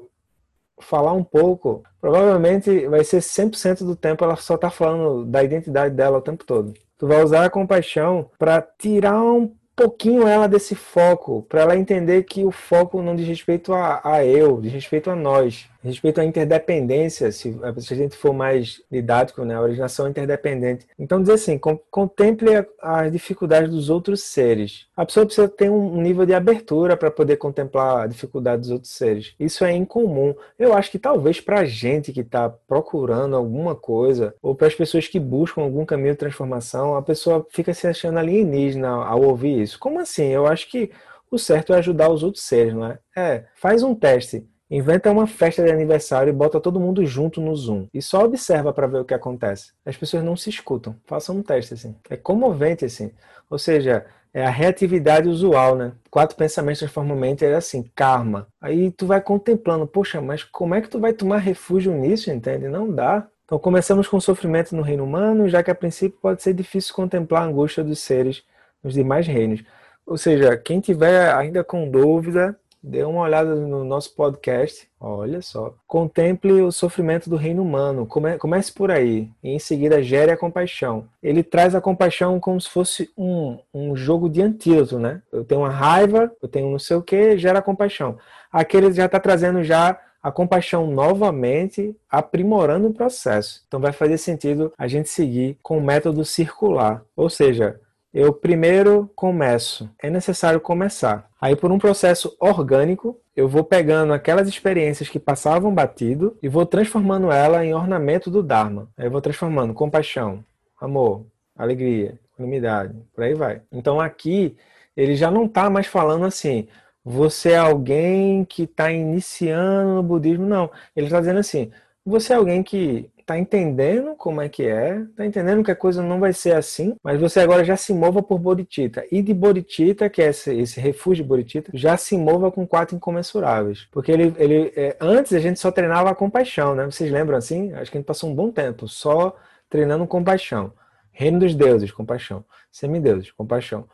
falar 0.80 1.12
um 1.12 1.22
pouco, 1.22 1.84
provavelmente 2.00 2.88
vai 2.88 3.04
ser 3.04 3.18
100% 3.18 3.84
do 3.84 3.94
tempo 3.94 4.24
ela 4.24 4.34
só 4.34 4.56
tá 4.56 4.70
falando 4.70 5.24
da 5.24 5.40
identidade 5.44 5.94
dela 5.94 6.18
o 6.18 6.20
tempo 6.20 6.44
todo. 6.44 6.74
Tu 6.98 7.06
vai 7.06 7.22
usar 7.22 7.44
a 7.44 7.50
compaixão 7.50 8.28
para 8.36 8.60
tirar 8.60 9.22
um 9.22 9.54
pouquinho 9.76 10.26
ela 10.26 10.48
desse 10.48 10.74
foco, 10.74 11.46
para 11.48 11.60
ela 11.60 11.76
entender 11.76 12.24
que 12.24 12.44
o 12.44 12.50
foco 12.50 13.00
não 13.00 13.14
diz 13.14 13.28
respeito 13.28 13.72
a, 13.72 14.00
a 14.02 14.26
eu, 14.26 14.60
diz 14.60 14.72
respeito 14.72 15.12
a 15.12 15.14
nós 15.14 15.70
respeito 15.82 16.20
à 16.20 16.24
interdependência, 16.24 17.32
se, 17.32 17.52
se 17.78 17.94
a 17.94 17.96
gente 17.96 18.16
for 18.16 18.32
mais 18.32 18.82
didático, 18.90 19.44
né, 19.44 19.54
a 19.54 19.60
originação 19.60 20.08
interdependente. 20.08 20.86
Então, 20.98 21.20
dizer 21.20 21.34
assim, 21.34 21.58
contemple 21.90 22.50
as 22.80 23.10
dificuldades 23.10 23.70
dos 23.70 23.90
outros 23.90 24.22
seres. 24.22 24.86
A 24.96 25.06
pessoa 25.06 25.26
precisa 25.26 25.48
ter 25.48 25.70
um 25.70 26.00
nível 26.00 26.26
de 26.26 26.34
abertura 26.34 26.96
para 26.96 27.10
poder 27.10 27.36
contemplar 27.36 28.04
a 28.04 28.06
dificuldade 28.06 28.62
dos 28.62 28.70
outros 28.70 28.92
seres. 28.92 29.34
Isso 29.38 29.64
é 29.64 29.72
incomum. 29.72 30.34
Eu 30.58 30.74
acho 30.74 30.90
que 30.90 30.98
talvez 30.98 31.40
para 31.40 31.60
a 31.60 31.64
gente 31.64 32.12
que 32.12 32.20
está 32.20 32.48
procurando 32.48 33.36
alguma 33.36 33.74
coisa, 33.74 34.34
ou 34.42 34.54
para 34.54 34.66
as 34.66 34.74
pessoas 34.74 35.08
que 35.08 35.18
buscam 35.18 35.62
algum 35.62 35.84
caminho 35.84 36.12
de 36.12 36.18
transformação, 36.18 36.94
a 36.94 37.02
pessoa 37.02 37.46
fica 37.50 37.72
se 37.72 37.86
achando 37.86 38.18
alienígena 38.18 38.88
ao 38.88 39.22
ouvir 39.22 39.60
isso. 39.62 39.78
Como 39.78 39.98
assim? 39.98 40.26
Eu 40.26 40.46
acho 40.46 40.70
que 40.70 40.90
o 41.30 41.38
certo 41.38 41.72
é 41.72 41.78
ajudar 41.78 42.10
os 42.10 42.22
outros 42.22 42.42
seres, 42.42 42.74
não 42.74 42.86
é? 42.86 42.98
É, 43.16 43.44
faz 43.54 43.82
um 43.82 43.94
teste. 43.94 44.46
Inventa 44.70 45.10
uma 45.10 45.26
festa 45.26 45.64
de 45.64 45.70
aniversário 45.70 46.30
e 46.30 46.32
bota 46.32 46.60
todo 46.60 46.78
mundo 46.78 47.04
junto 47.04 47.40
no 47.40 47.56
Zoom. 47.56 47.88
E 47.92 48.00
só 48.00 48.24
observa 48.24 48.72
para 48.72 48.86
ver 48.86 48.98
o 49.00 49.04
que 49.04 49.12
acontece. 49.12 49.72
As 49.84 49.96
pessoas 49.96 50.22
não 50.22 50.36
se 50.36 50.48
escutam. 50.48 50.94
Faça 51.06 51.32
um 51.32 51.42
teste 51.42 51.74
assim. 51.74 51.96
É 52.08 52.16
comovente 52.16 52.84
assim. 52.84 53.10
Ou 53.50 53.58
seja, 53.58 54.06
é 54.32 54.46
a 54.46 54.50
reatividade 54.50 55.28
usual, 55.28 55.74
né? 55.74 55.92
Quatro 56.08 56.36
pensamentos 56.36 56.78
transformam 56.78 57.16
mente 57.16 57.44
é 57.44 57.54
assim, 57.54 57.90
karma. 57.96 58.46
Aí 58.60 58.92
tu 58.92 59.06
vai 59.06 59.20
contemplando, 59.20 59.88
poxa, 59.88 60.20
mas 60.20 60.44
como 60.44 60.74
é 60.74 60.80
que 60.80 60.88
tu 60.88 61.00
vai 61.00 61.12
tomar 61.12 61.38
refúgio 61.38 61.92
nisso, 61.92 62.30
entende? 62.30 62.68
Não 62.68 62.88
dá. 62.88 63.26
Então 63.44 63.58
começamos 63.58 64.06
com 64.06 64.20
sofrimento 64.20 64.76
no 64.76 64.82
reino 64.82 65.02
humano, 65.02 65.48
já 65.48 65.64
que 65.64 65.70
a 65.72 65.74
princípio 65.74 66.16
pode 66.22 66.42
ser 66.42 66.54
difícil 66.54 66.94
contemplar 66.94 67.42
a 67.42 67.46
angústia 67.46 67.82
dos 67.82 67.98
seres 67.98 68.44
nos 68.84 68.94
demais 68.94 69.26
reinos. 69.26 69.64
Ou 70.06 70.16
seja, 70.16 70.56
quem 70.56 70.78
tiver 70.78 71.34
ainda 71.34 71.64
com 71.64 71.90
dúvida, 71.90 72.56
Dê 72.82 73.04
uma 73.04 73.22
olhada 73.22 73.54
no 73.54 73.84
nosso 73.84 74.14
podcast. 74.14 74.88
Olha 74.98 75.42
só. 75.42 75.74
Contemple 75.86 76.62
o 76.62 76.72
sofrimento 76.72 77.28
do 77.28 77.36
reino 77.36 77.62
humano. 77.62 78.06
Come, 78.06 78.38
comece 78.38 78.72
por 78.72 78.90
aí. 78.90 79.28
E 79.42 79.50
em 79.50 79.58
seguida, 79.58 80.02
gere 80.02 80.32
a 80.32 80.36
compaixão. 80.36 81.06
Ele 81.22 81.42
traz 81.42 81.74
a 81.74 81.80
compaixão 81.80 82.40
como 82.40 82.60
se 82.60 82.70
fosse 82.70 83.10
um, 83.16 83.58
um 83.72 83.94
jogo 83.94 84.28
de 84.30 84.40
antídoto, 84.40 84.98
né? 84.98 85.22
Eu 85.30 85.44
tenho 85.44 85.60
uma 85.60 85.70
raiva, 85.70 86.32
eu 86.42 86.48
tenho 86.48 86.70
não 86.70 86.78
sei 86.78 86.96
o 86.96 87.02
que, 87.02 87.36
gera 87.36 87.58
a 87.58 87.62
compaixão. 87.62 88.16
Aqui 88.50 88.76
ele 88.76 88.92
já 88.92 89.06
está 89.06 89.20
trazendo 89.20 89.62
já 89.62 89.98
a 90.22 90.30
compaixão 90.30 90.86
novamente, 90.86 91.96
aprimorando 92.10 92.88
o 92.88 92.94
processo. 92.94 93.62
Então 93.66 93.80
vai 93.80 93.92
fazer 93.92 94.18
sentido 94.18 94.72
a 94.76 94.86
gente 94.86 95.08
seguir 95.08 95.58
com 95.62 95.78
o 95.78 95.82
método 95.82 96.24
circular. 96.24 97.02
Ou 97.16 97.30
seja, 97.30 97.80
eu 98.12 98.32
primeiro 98.32 99.10
começo. 99.14 99.88
É 100.02 100.10
necessário 100.10 100.60
começar. 100.60 101.28
Aí, 101.40 101.56
por 101.56 101.70
um 101.70 101.78
processo 101.78 102.36
orgânico, 102.38 103.18
eu 103.34 103.48
vou 103.48 103.64
pegando 103.64 104.12
aquelas 104.12 104.48
experiências 104.48 105.08
que 105.08 105.18
passavam 105.18 105.74
batido 105.74 106.36
e 106.42 106.48
vou 106.48 106.66
transformando 106.66 107.30
ela 107.30 107.64
em 107.64 107.72
ornamento 107.72 108.30
do 108.30 108.42
Dharma. 108.42 108.88
Aí 108.96 109.06
eu 109.06 109.10
vou 109.10 109.20
transformando 109.20 109.72
compaixão, 109.72 110.44
amor, 110.80 111.24
alegria, 111.56 112.18
unidade, 112.38 112.94
por 113.14 113.24
aí 113.24 113.34
vai. 113.34 113.62
Então 113.72 114.00
aqui 114.00 114.56
ele 114.96 115.14
já 115.14 115.30
não 115.30 115.46
está 115.46 115.70
mais 115.70 115.86
falando 115.86 116.24
assim, 116.26 116.68
você 117.04 117.52
é 117.52 117.58
alguém 117.58 118.44
que 118.44 118.64
está 118.64 118.90
iniciando 118.90 119.94
no 119.94 120.02
budismo, 120.02 120.46
não. 120.46 120.70
Ele 120.94 121.06
está 121.06 121.20
dizendo 121.20 121.38
assim, 121.38 121.70
você 122.04 122.32
é 122.32 122.36
alguém 122.36 122.62
que 122.62 123.08
tá 123.30 123.38
entendendo 123.38 124.16
como 124.16 124.40
é 124.40 124.48
que 124.48 124.66
é, 124.66 125.04
tá 125.16 125.24
entendendo 125.24 125.62
que 125.62 125.70
a 125.70 125.76
coisa 125.76 126.02
não 126.02 126.18
vai 126.18 126.32
ser 126.32 126.56
assim, 126.56 126.96
mas 127.00 127.20
você 127.20 127.38
agora 127.38 127.64
já 127.64 127.76
se 127.76 127.94
mova 127.94 128.20
por 128.20 128.40
Bodhicitta. 128.40 129.04
E 129.08 129.22
de 129.22 129.32
Bodhicitta, 129.32 130.10
que 130.10 130.20
é 130.20 130.30
esse, 130.30 130.52
esse 130.52 130.80
refúgio 130.80 131.22
de 131.22 131.28
Bodhicitta, 131.28 131.70
já 131.72 131.96
se 131.96 132.18
mova 132.18 132.50
com 132.50 132.66
quatro 132.66 132.96
incomensuráveis. 132.96 133.86
Porque 133.92 134.10
ele, 134.10 134.34
ele 134.36 134.72
é, 134.74 134.96
antes 135.00 135.32
a 135.32 135.38
gente 135.38 135.60
só 135.60 135.70
treinava 135.70 136.10
a 136.10 136.14
compaixão, 136.14 136.74
né? 136.74 136.84
Vocês 136.86 137.08
lembram 137.08 137.38
assim? 137.38 137.72
Acho 137.74 137.92
que 137.92 137.98
a 137.98 138.00
gente 138.00 138.08
passou 138.08 138.28
um 138.28 138.34
bom 138.34 138.50
tempo 138.50 138.88
só 138.88 139.36
treinando 139.68 140.04
compaixão. 140.08 140.72
Reino 141.12 141.38
dos 141.38 141.54
deuses, 141.54 141.92
compaixão. 141.92 142.44
Semideuses, 142.72 143.30
compaixão 143.30 143.84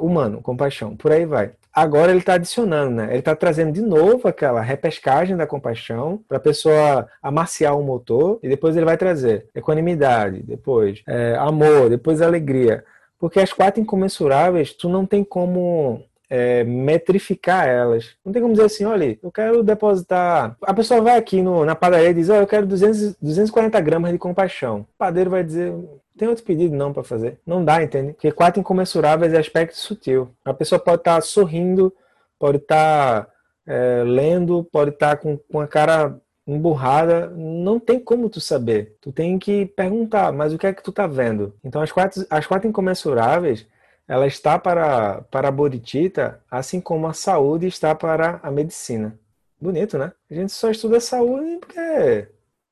humano, 0.00 0.40
compaixão, 0.40 0.96
por 0.96 1.12
aí 1.12 1.26
vai. 1.26 1.52
Agora 1.72 2.10
ele 2.10 2.20
está 2.20 2.34
adicionando, 2.34 2.96
né? 2.96 3.04
Ele 3.10 3.18
está 3.18 3.36
trazendo 3.36 3.72
de 3.72 3.82
novo 3.82 4.26
aquela 4.26 4.60
repescagem 4.60 5.36
da 5.36 5.46
compaixão 5.46 6.20
para 6.26 6.38
a 6.38 6.40
pessoa 6.40 7.08
amaciar 7.22 7.78
o 7.78 7.84
motor 7.84 8.38
e 8.42 8.48
depois 8.48 8.76
ele 8.76 8.86
vai 8.86 8.96
trazer 8.96 9.46
equanimidade, 9.54 10.42
depois 10.42 11.02
é, 11.06 11.36
amor, 11.38 11.88
depois 11.88 12.20
alegria. 12.20 12.84
Porque 13.18 13.40
as 13.40 13.52
quatro 13.52 13.80
incomensuráveis, 13.80 14.72
tu 14.72 14.88
não 14.88 15.04
tem 15.04 15.22
como 15.22 16.02
é, 16.30 16.62
metrificar 16.64 17.66
elas. 17.66 18.14
Não 18.24 18.32
tem 18.32 18.42
como 18.42 18.54
dizer 18.54 18.66
assim, 18.66 18.84
olha, 18.84 19.18
eu 19.22 19.32
quero 19.32 19.62
depositar. 19.62 20.56
A 20.62 20.74
pessoa 20.74 21.00
vai 21.00 21.16
aqui 21.16 21.42
no, 21.42 21.64
na 21.64 21.74
padaria 21.74 22.10
e 22.10 22.14
diz, 22.14 22.28
oh, 22.28 22.34
eu 22.34 22.46
quero 22.46 22.66
200, 22.66 23.16
240 23.20 23.80
gramas 23.80 24.12
de 24.12 24.18
compaixão. 24.18 24.80
O 24.80 24.98
padeiro 24.98 25.30
vai 25.30 25.42
dizer, 25.42 25.72
tem 26.18 26.28
outro 26.28 26.44
pedido 26.44 26.76
não 26.76 26.92
para 26.92 27.02
fazer. 27.02 27.40
Não 27.46 27.64
dá, 27.64 27.82
entende? 27.82 28.12
Porque 28.12 28.30
quatro 28.30 28.60
incomensuráveis 28.60 29.32
é 29.32 29.38
aspecto 29.38 29.76
sutil. 29.76 30.28
A 30.44 30.52
pessoa 30.52 30.78
pode 30.78 31.00
estar 31.00 31.14
tá 31.14 31.20
sorrindo, 31.20 31.94
pode 32.38 32.58
estar 32.58 33.24
tá, 33.24 33.32
é, 33.66 34.02
lendo, 34.04 34.64
pode 34.64 34.90
estar 34.90 35.16
tá 35.16 35.22
com, 35.22 35.38
com 35.38 35.60
a 35.60 35.66
cara 35.66 36.20
emburrada, 36.46 37.28
não 37.28 37.78
tem 37.78 38.00
como 38.00 38.30
tu 38.30 38.40
saber. 38.40 38.96
Tu 39.00 39.12
tem 39.12 39.38
que 39.38 39.66
perguntar, 39.66 40.32
mas 40.32 40.52
o 40.52 40.58
que 40.58 40.66
é 40.66 40.72
que 40.72 40.82
tu 40.82 40.90
tá 40.90 41.06
vendo? 41.06 41.54
Então 41.62 41.82
as 41.82 41.92
quatro, 41.92 42.26
as 42.30 42.46
quatro 42.46 42.66
incomensuráveis, 42.66 43.66
ela 44.08 44.26
está 44.26 44.58
para, 44.58 45.20
para 45.30 45.48
a 45.48 45.52
bodhicitta, 45.52 46.40
assim 46.50 46.80
como 46.80 47.06
a 47.06 47.12
saúde 47.12 47.66
está 47.66 47.94
para 47.94 48.40
a 48.42 48.50
medicina. 48.50 49.18
Bonito, 49.60 49.98
né? 49.98 50.12
A 50.30 50.34
gente 50.34 50.52
só 50.52 50.70
estuda 50.70 51.00
saúde 51.00 51.58
porque 51.58 52.28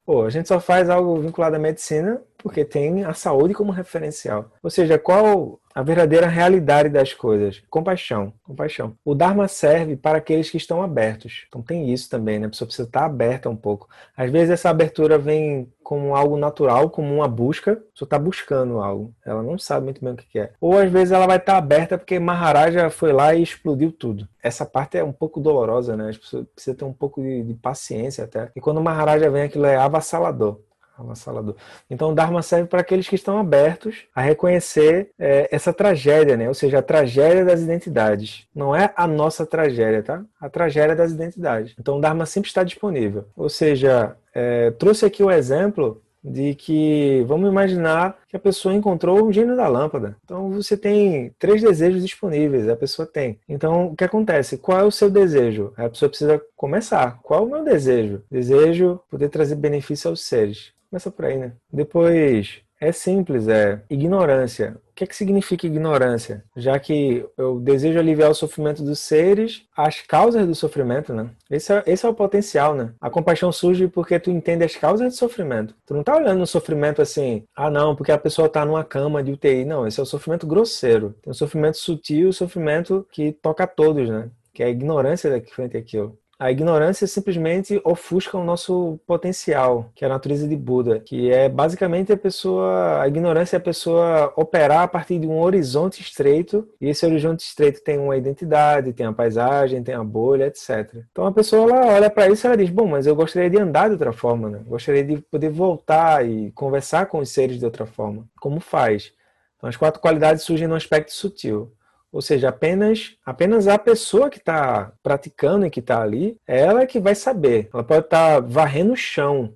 pô, 0.06 0.22
a 0.22 0.30
gente 0.30 0.48
só 0.48 0.58
faz 0.58 0.88
algo 0.88 1.20
vinculado 1.20 1.56
à 1.56 1.58
medicina 1.58 2.22
porque 2.38 2.64
tem 2.64 3.04
a 3.04 3.14
saúde 3.14 3.54
como 3.54 3.72
referencial. 3.72 4.50
Ou 4.62 4.70
seja, 4.70 4.98
qual 4.98 5.60
a 5.74 5.82
verdadeira 5.82 6.26
realidade 6.26 6.88
das 6.88 7.12
coisas? 7.12 7.62
Compaixão, 7.68 8.32
compaixão. 8.42 8.96
O 9.04 9.14
Dharma 9.14 9.46
serve 9.46 9.94
para 9.94 10.18
aqueles 10.18 10.48
que 10.48 10.56
estão 10.56 10.82
abertos. 10.82 11.44
Então 11.48 11.60
tem 11.60 11.92
isso 11.92 12.08
também, 12.08 12.38
né? 12.38 12.46
A 12.46 12.48
pessoa 12.48 12.66
precisa 12.66 12.88
estar 12.88 13.04
aberta 13.04 13.50
um 13.50 13.56
pouco. 13.56 13.88
Às 14.16 14.30
vezes 14.30 14.50
essa 14.50 14.70
abertura 14.70 15.18
vem 15.18 15.70
como 15.82 16.16
algo 16.16 16.36
natural, 16.36 16.88
como 16.88 17.14
uma 17.14 17.28
busca. 17.28 17.72
A 17.72 17.76
pessoa 17.76 18.06
está 18.06 18.18
buscando 18.18 18.78
algo. 18.80 19.14
Ela 19.24 19.42
não 19.42 19.58
sabe 19.58 19.84
muito 19.84 20.02
bem 20.02 20.14
o 20.14 20.16
que 20.16 20.38
é. 20.38 20.52
Ou 20.60 20.78
às 20.78 20.90
vezes 20.90 21.12
ela 21.12 21.26
vai 21.26 21.36
estar 21.36 21.56
aberta 21.56 21.98
porque 21.98 22.18
Maharaja 22.18 22.88
foi 22.88 23.12
lá 23.12 23.34
e 23.34 23.42
explodiu 23.42 23.92
tudo. 23.92 24.26
Essa 24.42 24.64
parte 24.64 24.96
é 24.96 25.04
um 25.04 25.12
pouco 25.12 25.40
dolorosa, 25.40 25.96
né? 25.96 26.08
As 26.08 26.16
pessoas 26.16 26.46
precisam 26.54 26.74
ter 26.74 26.84
um 26.86 26.92
pouco 26.92 27.20
de, 27.20 27.42
de 27.42 27.54
paciência 27.54 28.24
até. 28.24 28.50
E 28.56 28.60
quando 28.60 28.80
Maharaja 28.80 29.28
vem, 29.30 29.42
aquilo 29.42 29.66
é 29.66 29.76
avassalador 29.76 30.60
avassalador. 30.98 31.54
Então, 31.90 32.10
o 32.10 32.14
Dharma 32.14 32.42
serve 32.42 32.68
para 32.68 32.80
aqueles 32.80 33.08
que 33.08 33.14
estão 33.14 33.38
abertos 33.38 34.04
a 34.14 34.20
reconhecer 34.20 35.10
é, 35.18 35.48
essa 35.50 35.72
tragédia, 35.72 36.36
né? 36.36 36.48
Ou 36.48 36.54
seja, 36.54 36.78
a 36.78 36.82
tragédia 36.82 37.44
das 37.44 37.60
identidades. 37.60 38.46
Não 38.54 38.74
é 38.74 38.92
a 38.96 39.06
nossa 39.06 39.46
tragédia, 39.46 40.02
tá? 40.02 40.24
A 40.40 40.48
tragédia 40.48 40.96
das 40.96 41.12
identidades. 41.12 41.74
Então, 41.78 41.98
o 41.98 42.00
Dharma 42.00 42.26
sempre 42.26 42.48
está 42.48 42.62
disponível. 42.62 43.26
Ou 43.36 43.48
seja, 43.48 44.16
é, 44.34 44.70
trouxe 44.72 45.04
aqui 45.04 45.22
o 45.22 45.30
exemplo 45.30 46.02
de 46.26 46.54
que 46.54 47.24
vamos 47.26 47.48
imaginar 47.48 48.18
que 48.28 48.36
a 48.36 48.40
pessoa 48.40 48.74
encontrou 48.74 49.24
o 49.24 49.32
gênio 49.32 49.56
da 49.56 49.68
lâmpada. 49.68 50.16
Então 50.24 50.50
você 50.50 50.76
tem 50.76 51.32
três 51.38 51.62
desejos 51.62 52.02
disponíveis, 52.02 52.68
a 52.68 52.76
pessoa 52.76 53.06
tem. 53.06 53.38
Então 53.48 53.88
o 53.88 53.96
que 53.96 54.04
acontece? 54.04 54.58
Qual 54.58 54.78
é 54.78 54.82
o 54.82 54.90
seu 54.90 55.08
desejo? 55.08 55.72
A 55.76 55.88
pessoa 55.88 56.08
precisa 56.08 56.42
começar. 56.56 57.20
Qual 57.22 57.40
é 57.40 57.46
o 57.46 57.50
meu 57.50 57.64
desejo? 57.64 58.22
Desejo 58.30 59.00
poder 59.08 59.28
trazer 59.28 59.54
benefício 59.54 60.10
aos 60.10 60.24
seres. 60.24 60.72
Começa 60.90 61.10
por 61.10 61.24
aí, 61.24 61.36
né? 61.36 61.52
Depois, 61.72 62.62
é 62.80 62.92
simples, 62.92 63.48
é 63.48 63.82
ignorância. 63.88 64.76
O 64.90 64.94
que 64.94 65.04
é 65.04 65.06
que 65.06 65.16
significa 65.16 65.66
ignorância? 65.66 66.44
Já 66.56 66.78
que 66.78 67.24
eu 67.36 67.58
desejo 67.60 67.98
aliviar 67.98 68.30
o 68.30 68.34
sofrimento 68.34 68.82
dos 68.82 68.98
seres, 68.98 69.62
as 69.76 70.00
causas 70.00 70.46
do 70.46 70.54
sofrimento, 70.54 71.12
né? 71.12 71.30
Esse 71.50 71.72
é, 71.72 71.82
esse 71.86 72.04
é 72.04 72.08
o 72.08 72.14
potencial, 72.14 72.74
né? 72.74 72.92
A 73.00 73.10
compaixão 73.10 73.50
surge 73.50 73.88
porque 73.88 74.18
tu 74.18 74.30
entende 74.30 74.64
as 74.64 74.76
causas 74.76 75.12
do 75.12 75.16
sofrimento. 75.16 75.74
Tu 75.86 75.94
não 75.94 76.02
tá 76.02 76.16
olhando 76.16 76.42
o 76.42 76.46
sofrimento 76.46 77.00
assim, 77.02 77.44
ah 77.54 77.70
não, 77.70 77.96
porque 77.96 78.12
a 78.12 78.18
pessoa 78.18 78.48
tá 78.48 78.64
numa 78.64 78.84
cama 78.84 79.22
de 79.22 79.32
UTI. 79.32 79.64
Não, 79.64 79.86
esse 79.86 80.00
é 80.00 80.02
o 80.02 80.06
sofrimento 80.06 80.46
grosseiro. 80.46 81.14
Tem 81.22 81.30
o 81.30 81.34
sofrimento 81.34 81.78
sutil, 81.78 82.28
o 82.28 82.32
sofrimento 82.32 83.06
que 83.10 83.32
toca 83.32 83.64
a 83.64 83.66
todos, 83.66 84.08
né? 84.08 84.30
Que 84.52 84.62
é 84.62 84.66
a 84.66 84.70
ignorância 84.70 85.30
daqui 85.30 85.54
frente 85.54 85.76
àquilo. 85.76 86.18
A 86.38 86.50
ignorância 86.50 87.06
simplesmente 87.06 87.80
ofusca 87.82 88.36
o 88.36 88.44
nosso 88.44 89.00
potencial, 89.06 89.90
que 89.94 90.04
é 90.04 90.06
a 90.06 90.10
natureza 90.10 90.46
de 90.46 90.54
Buda, 90.54 91.00
que 91.00 91.30
é 91.32 91.48
basicamente 91.48 92.12
a 92.12 92.16
pessoa, 92.16 93.00
a 93.00 93.08
ignorância 93.08 93.56
é 93.56 93.58
a 93.58 93.60
pessoa 93.60 94.34
operar 94.36 94.82
a 94.82 94.88
partir 94.88 95.18
de 95.18 95.26
um 95.26 95.40
horizonte 95.40 96.02
estreito, 96.02 96.68
e 96.78 96.90
esse 96.90 97.06
horizonte 97.06 97.40
estreito 97.40 97.82
tem 97.82 97.98
uma 97.98 98.18
identidade, 98.18 98.92
tem 98.92 99.06
a 99.06 99.14
paisagem, 99.14 99.82
tem 99.82 99.94
a 99.94 100.04
bolha, 100.04 100.48
etc. 100.48 101.02
Então 101.10 101.24
a 101.24 101.32
pessoa 101.32 101.70
ela 101.70 101.94
olha 101.94 102.10
para 102.10 102.28
isso 102.28 102.46
e 102.46 102.48
ela 102.48 102.56
diz: 102.56 102.68
"Bom, 102.68 102.86
mas 102.86 103.06
eu 103.06 103.16
gostaria 103.16 103.48
de 103.48 103.58
andar 103.58 103.86
de 103.88 103.92
outra 103.94 104.12
forma, 104.12 104.50
né? 104.50 104.60
Gostaria 104.66 105.02
de 105.04 105.16
poder 105.22 105.48
voltar 105.48 106.28
e 106.28 106.52
conversar 106.52 107.06
com 107.06 107.18
os 107.18 107.30
seres 107.30 107.58
de 107.58 107.64
outra 107.64 107.86
forma". 107.86 108.28
Como 108.38 108.60
faz? 108.60 109.10
Então 109.56 109.70
as 109.70 109.76
quatro 109.76 110.02
qualidades 110.02 110.42
surgem 110.44 110.68
num 110.68 110.74
aspecto 110.74 111.12
sutil. 111.12 111.72
Ou 112.12 112.22
seja, 112.22 112.48
apenas, 112.48 113.16
apenas 113.24 113.68
a 113.68 113.78
pessoa 113.78 114.30
que 114.30 114.38
está 114.38 114.92
praticando 115.02 115.66
e 115.66 115.70
que 115.70 115.80
está 115.80 116.00
ali, 116.00 116.38
ela 116.46 116.82
é 116.82 116.86
que 116.86 117.00
vai 117.00 117.14
saber. 117.14 117.68
Ela 117.72 117.84
pode 117.84 118.06
estar 118.06 118.34
tá 118.34 118.40
varrendo 118.40 118.92
o 118.92 118.96
chão 118.96 119.54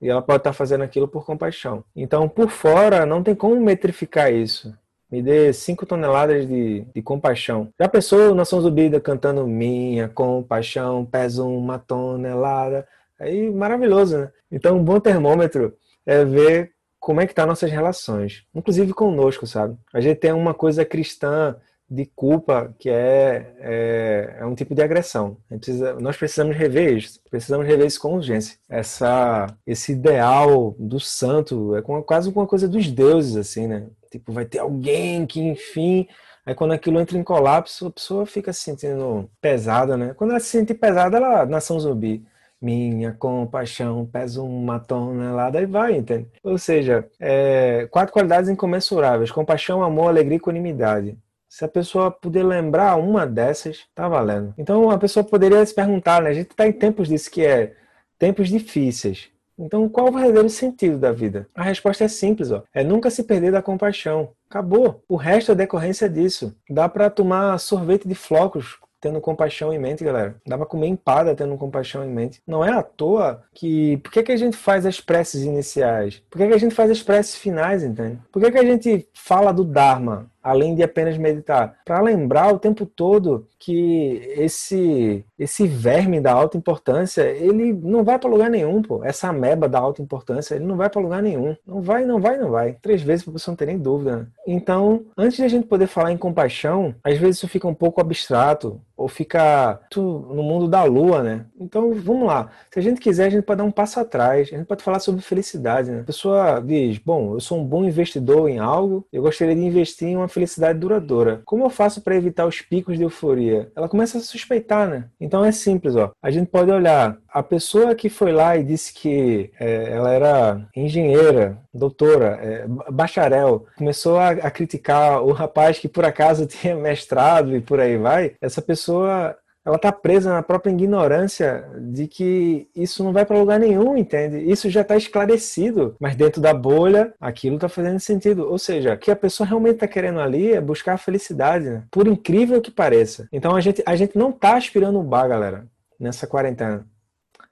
e 0.00 0.08
ela 0.08 0.20
pode 0.20 0.38
estar 0.38 0.50
tá 0.50 0.54
fazendo 0.54 0.84
aquilo 0.84 1.08
por 1.08 1.24
compaixão. 1.24 1.84
Então, 1.94 2.28
por 2.28 2.50
fora, 2.50 3.06
não 3.06 3.22
tem 3.22 3.34
como 3.34 3.58
metrificar 3.60 4.32
isso. 4.32 4.76
Me 5.10 5.22
dê 5.22 5.52
cinco 5.52 5.86
toneladas 5.86 6.46
de, 6.46 6.84
de 6.94 7.02
compaixão. 7.02 7.72
Já 7.78 7.88
pensou 7.88 8.34
Nação 8.34 8.60
Zubida 8.60 9.00
cantando 9.00 9.46
Minha 9.46 10.08
compaixão 10.08 11.04
pesa 11.06 11.44
uma 11.44 11.78
tonelada? 11.78 12.86
Aí, 13.18 13.50
maravilhoso, 13.50 14.18
né? 14.18 14.32
Então, 14.50 14.76
um 14.76 14.84
bom 14.84 15.00
termômetro 15.00 15.76
é 16.04 16.24
ver 16.24 16.72
como 17.06 17.20
é 17.20 17.26
que 17.28 17.32
tá 17.32 17.46
nossas 17.46 17.70
relações, 17.70 18.42
inclusive 18.52 18.92
conosco, 18.92 19.46
sabe? 19.46 19.78
A 19.94 20.00
gente 20.00 20.18
tem 20.18 20.32
uma 20.32 20.52
coisa 20.52 20.84
cristã 20.84 21.54
de 21.88 22.04
culpa 22.04 22.74
que 22.80 22.90
é, 22.90 23.54
é, 23.60 24.36
é 24.40 24.44
um 24.44 24.56
tipo 24.56 24.74
de 24.74 24.82
agressão. 24.82 25.36
Precisa, 25.48 25.94
nós 26.00 26.16
precisamos 26.16 26.56
rever 26.56 26.96
isso, 26.96 27.20
precisamos 27.30 27.64
rever 27.64 27.86
isso 27.86 28.00
com 28.00 28.16
urgência. 28.16 28.58
Essa, 28.68 29.46
esse 29.64 29.92
ideal 29.92 30.74
do 30.80 30.98
santo 30.98 31.76
é 31.76 31.82
quase 32.02 32.28
uma 32.28 32.44
coisa 32.44 32.66
dos 32.66 32.90
deuses, 32.90 33.36
assim, 33.36 33.68
né? 33.68 33.86
Tipo, 34.10 34.32
vai 34.32 34.44
ter 34.44 34.58
alguém 34.58 35.24
que, 35.26 35.40
enfim, 35.40 36.08
Aí 36.44 36.54
quando 36.54 36.72
aquilo 36.72 37.00
entra 37.00 37.16
em 37.18 37.24
colapso, 37.24 37.86
a 37.86 37.90
pessoa 37.90 38.26
fica 38.26 38.52
se 38.52 38.62
sentindo 38.62 39.28
pesada, 39.40 39.96
né? 39.96 40.12
Quando 40.14 40.30
ela 40.30 40.40
se 40.40 40.46
sente 40.46 40.74
pesada, 40.74 41.16
ela 41.16 41.46
nação 41.46 41.78
zumbi. 41.78 42.24
Minha 42.60 43.12
compaixão 43.12 44.06
pesa 44.06 44.42
uma 44.42 44.78
tonelada 44.78 45.60
e 45.60 45.66
vai, 45.66 45.96
entende? 45.96 46.26
Ou 46.42 46.56
seja, 46.56 47.06
é, 47.20 47.86
quatro 47.90 48.12
qualidades 48.12 48.48
incomensuráveis: 48.48 49.30
compaixão, 49.30 49.82
amor, 49.82 50.08
alegria 50.08 50.36
e 50.36 50.38
equanimidade. 50.38 51.18
Se 51.48 51.64
a 51.64 51.68
pessoa 51.68 52.10
puder 52.10 52.44
lembrar 52.44 52.96
uma 52.96 53.26
dessas, 53.26 53.86
tá 53.94 54.08
valendo. 54.08 54.54
Então 54.58 54.90
a 54.90 54.98
pessoa 54.98 55.24
poderia 55.24 55.64
se 55.64 55.74
perguntar, 55.74 56.20
né? 56.22 56.30
A 56.30 56.34
gente 56.34 56.50
está 56.50 56.66
em 56.66 56.72
tempos 56.72 57.08
disso 57.08 57.30
que 57.30 57.44
é 57.44 57.74
tempos 58.18 58.48
difíceis. 58.48 59.30
Então, 59.58 59.88
qual 59.88 60.08
o 60.08 60.12
verdadeiro 60.12 60.50
sentido 60.50 60.98
da 60.98 61.12
vida? 61.12 61.48
A 61.54 61.62
resposta 61.62 62.04
é 62.04 62.08
simples, 62.08 62.50
ó. 62.50 62.62
É 62.74 62.84
nunca 62.84 63.08
se 63.08 63.24
perder 63.24 63.52
da 63.52 63.62
compaixão. 63.62 64.32
Acabou. 64.50 65.02
O 65.08 65.16
resto 65.16 65.52
é 65.52 65.54
decorrência 65.54 66.10
disso. 66.10 66.54
Dá 66.68 66.88
para 66.90 67.08
tomar 67.08 67.58
sorvete 67.58 68.06
de 68.06 68.14
flocos 68.14 68.78
tendo 69.00 69.20
compaixão 69.20 69.72
em 69.72 69.78
mente, 69.78 70.04
galera. 70.04 70.36
Dá 70.46 70.56
pra 70.56 70.66
comer 70.66 70.86
empada 70.86 71.34
tendo 71.34 71.56
compaixão 71.56 72.04
em 72.04 72.10
mente. 72.10 72.40
Não 72.46 72.64
é 72.64 72.72
à 72.72 72.82
toa 72.82 73.42
que. 73.54 73.96
Por 73.98 74.12
que, 74.12 74.22
que 74.22 74.32
a 74.32 74.36
gente 74.36 74.56
faz 74.56 74.86
as 74.86 75.00
preces 75.00 75.42
iniciais? 75.42 76.22
Por 76.30 76.38
que, 76.38 76.48
que 76.48 76.54
a 76.54 76.58
gente 76.58 76.74
faz 76.74 76.90
as 76.90 77.02
preces 77.02 77.36
finais, 77.36 77.82
entende? 77.82 78.18
Por 78.32 78.42
que, 78.42 78.50
que 78.50 78.58
a 78.58 78.64
gente 78.64 79.08
fala 79.14 79.52
do 79.52 79.64
Dharma? 79.64 80.30
Além 80.46 80.76
de 80.76 80.82
apenas 80.82 81.18
meditar, 81.18 81.76
para 81.84 82.00
lembrar 82.00 82.54
o 82.54 82.58
tempo 82.58 82.86
todo 82.86 83.48
que 83.58 84.22
esse 84.36 85.24
esse 85.36 85.66
verme 85.66 86.20
da 86.20 86.32
alta 86.32 86.56
importância, 86.56 87.22
ele 87.22 87.72
não 87.72 88.04
vai 88.04 88.18
para 88.18 88.30
lugar 88.30 88.48
nenhum, 88.48 88.80
pô. 88.80 89.04
Essa 89.04 89.28
ameba 89.28 89.68
da 89.68 89.78
alta 89.78 90.00
importância, 90.00 90.54
ele 90.54 90.64
não 90.64 90.76
vai 90.76 90.88
para 90.88 91.02
lugar 91.02 91.22
nenhum. 91.22 91.56
Não 91.66 91.82
vai, 91.82 92.04
não 92.04 92.20
vai, 92.20 92.38
não 92.38 92.50
vai. 92.50 92.74
Três 92.80 93.02
vezes 93.02 93.24
para 93.24 93.32
você 93.32 93.50
não 93.50 93.56
ter 93.56 93.66
nem 93.66 93.78
dúvida. 93.78 94.28
Então, 94.46 95.04
antes 95.18 95.36
de 95.36 95.44
a 95.44 95.48
gente 95.48 95.66
poder 95.66 95.88
falar 95.88 96.12
em 96.12 96.16
compaixão, 96.16 96.94
às 97.02 97.18
vezes 97.18 97.36
isso 97.38 97.48
fica 97.48 97.66
um 97.66 97.74
pouco 97.74 98.00
abstrato 98.00 98.80
ou 98.96 99.08
fica 99.08 99.80
no 99.94 100.42
mundo 100.42 100.68
da 100.68 100.82
lua, 100.84 101.22
né? 101.22 101.46
Então, 101.60 101.92
vamos 101.92 102.26
lá. 102.26 102.50
Se 102.72 102.78
a 102.78 102.82
gente 102.82 103.00
quiser, 103.00 103.26
a 103.26 103.30
gente 103.30 103.44
pode 103.44 103.58
dar 103.58 103.64
um 103.64 103.70
passo 103.70 104.00
atrás. 104.00 104.48
A 104.52 104.56
gente 104.56 104.66
pode 104.66 104.82
falar 104.82 104.98
sobre 105.00 105.20
felicidade, 105.20 105.90
né? 105.90 106.00
A 106.00 106.04
pessoa 106.04 106.60
diz: 106.60 106.98
"Bom, 106.98 107.34
eu 107.34 107.40
sou 107.40 107.58
um 107.58 107.64
bom 107.64 107.84
investidor 107.84 108.48
em 108.48 108.58
algo, 108.58 109.06
eu 109.12 109.22
gostaria 109.22 109.54
de 109.54 109.60
investir 109.60 110.08
em 110.08 110.16
uma 110.16 110.28
felicidade 110.28 110.78
duradoura. 110.78 111.42
Como 111.44 111.64
eu 111.64 111.70
faço 111.70 112.00
para 112.00 112.16
evitar 112.16 112.46
os 112.46 112.60
picos 112.60 112.96
de 112.96 113.04
euforia?" 113.04 113.70
Ela 113.76 113.88
começa 113.88 114.18
a 114.18 114.20
suspeitar, 114.20 114.88
né? 114.88 115.08
Então 115.20 115.44
é 115.44 115.52
simples, 115.52 115.96
ó. 115.96 116.10
A 116.22 116.30
gente 116.30 116.48
pode 116.48 116.70
olhar 116.70 117.18
a 117.36 117.42
pessoa 117.42 117.94
que 117.94 118.08
foi 118.08 118.32
lá 118.32 118.56
e 118.56 118.64
disse 118.64 118.94
que 118.94 119.50
é, 119.60 119.90
ela 119.92 120.10
era 120.10 120.66
engenheira, 120.74 121.58
doutora, 121.72 122.38
é, 122.40 122.66
bacharel, 122.90 123.66
começou 123.76 124.16
a, 124.18 124.30
a 124.30 124.50
criticar 124.50 125.22
o 125.22 125.32
rapaz 125.32 125.78
que 125.78 125.86
por 125.86 126.02
acaso 126.02 126.46
tinha 126.48 126.74
mestrado 126.74 127.54
e 127.54 127.60
por 127.60 127.78
aí 127.78 127.98
vai. 127.98 128.34
Essa 128.40 128.62
pessoa 128.62 129.36
ela 129.66 129.76
está 129.76 129.92
presa 129.92 130.32
na 130.32 130.42
própria 130.42 130.70
ignorância 130.70 131.68
de 131.78 132.06
que 132.06 132.68
isso 132.74 133.04
não 133.04 133.12
vai 133.12 133.26
para 133.26 133.38
lugar 133.38 133.60
nenhum, 133.60 133.98
entende? 133.98 134.38
Isso 134.38 134.70
já 134.70 134.80
está 134.80 134.96
esclarecido, 134.96 135.94
mas 136.00 136.16
dentro 136.16 136.40
da 136.40 136.54
bolha 136.54 137.12
aquilo 137.20 137.56
está 137.56 137.68
fazendo 137.68 138.00
sentido. 138.00 138.48
Ou 138.48 138.58
seja, 138.58 138.94
o 138.94 138.98
que 138.98 139.10
a 139.10 139.16
pessoa 139.16 139.46
realmente 139.46 139.74
está 139.74 139.88
querendo 139.88 140.20
ali 140.20 140.52
é 140.52 140.60
buscar 140.60 140.94
a 140.94 140.98
felicidade, 140.98 141.68
né? 141.68 141.82
por 141.90 142.06
incrível 142.06 142.62
que 142.62 142.70
pareça. 142.70 143.28
Então 143.30 143.54
a 143.54 143.60
gente, 143.60 143.82
a 143.84 143.94
gente 143.94 144.16
não 144.16 144.30
está 144.30 144.56
aspirando 144.56 144.98
o 144.98 145.02
bar, 145.02 145.28
galera, 145.28 145.66
nessa 146.00 146.26
quarentena. 146.26 146.86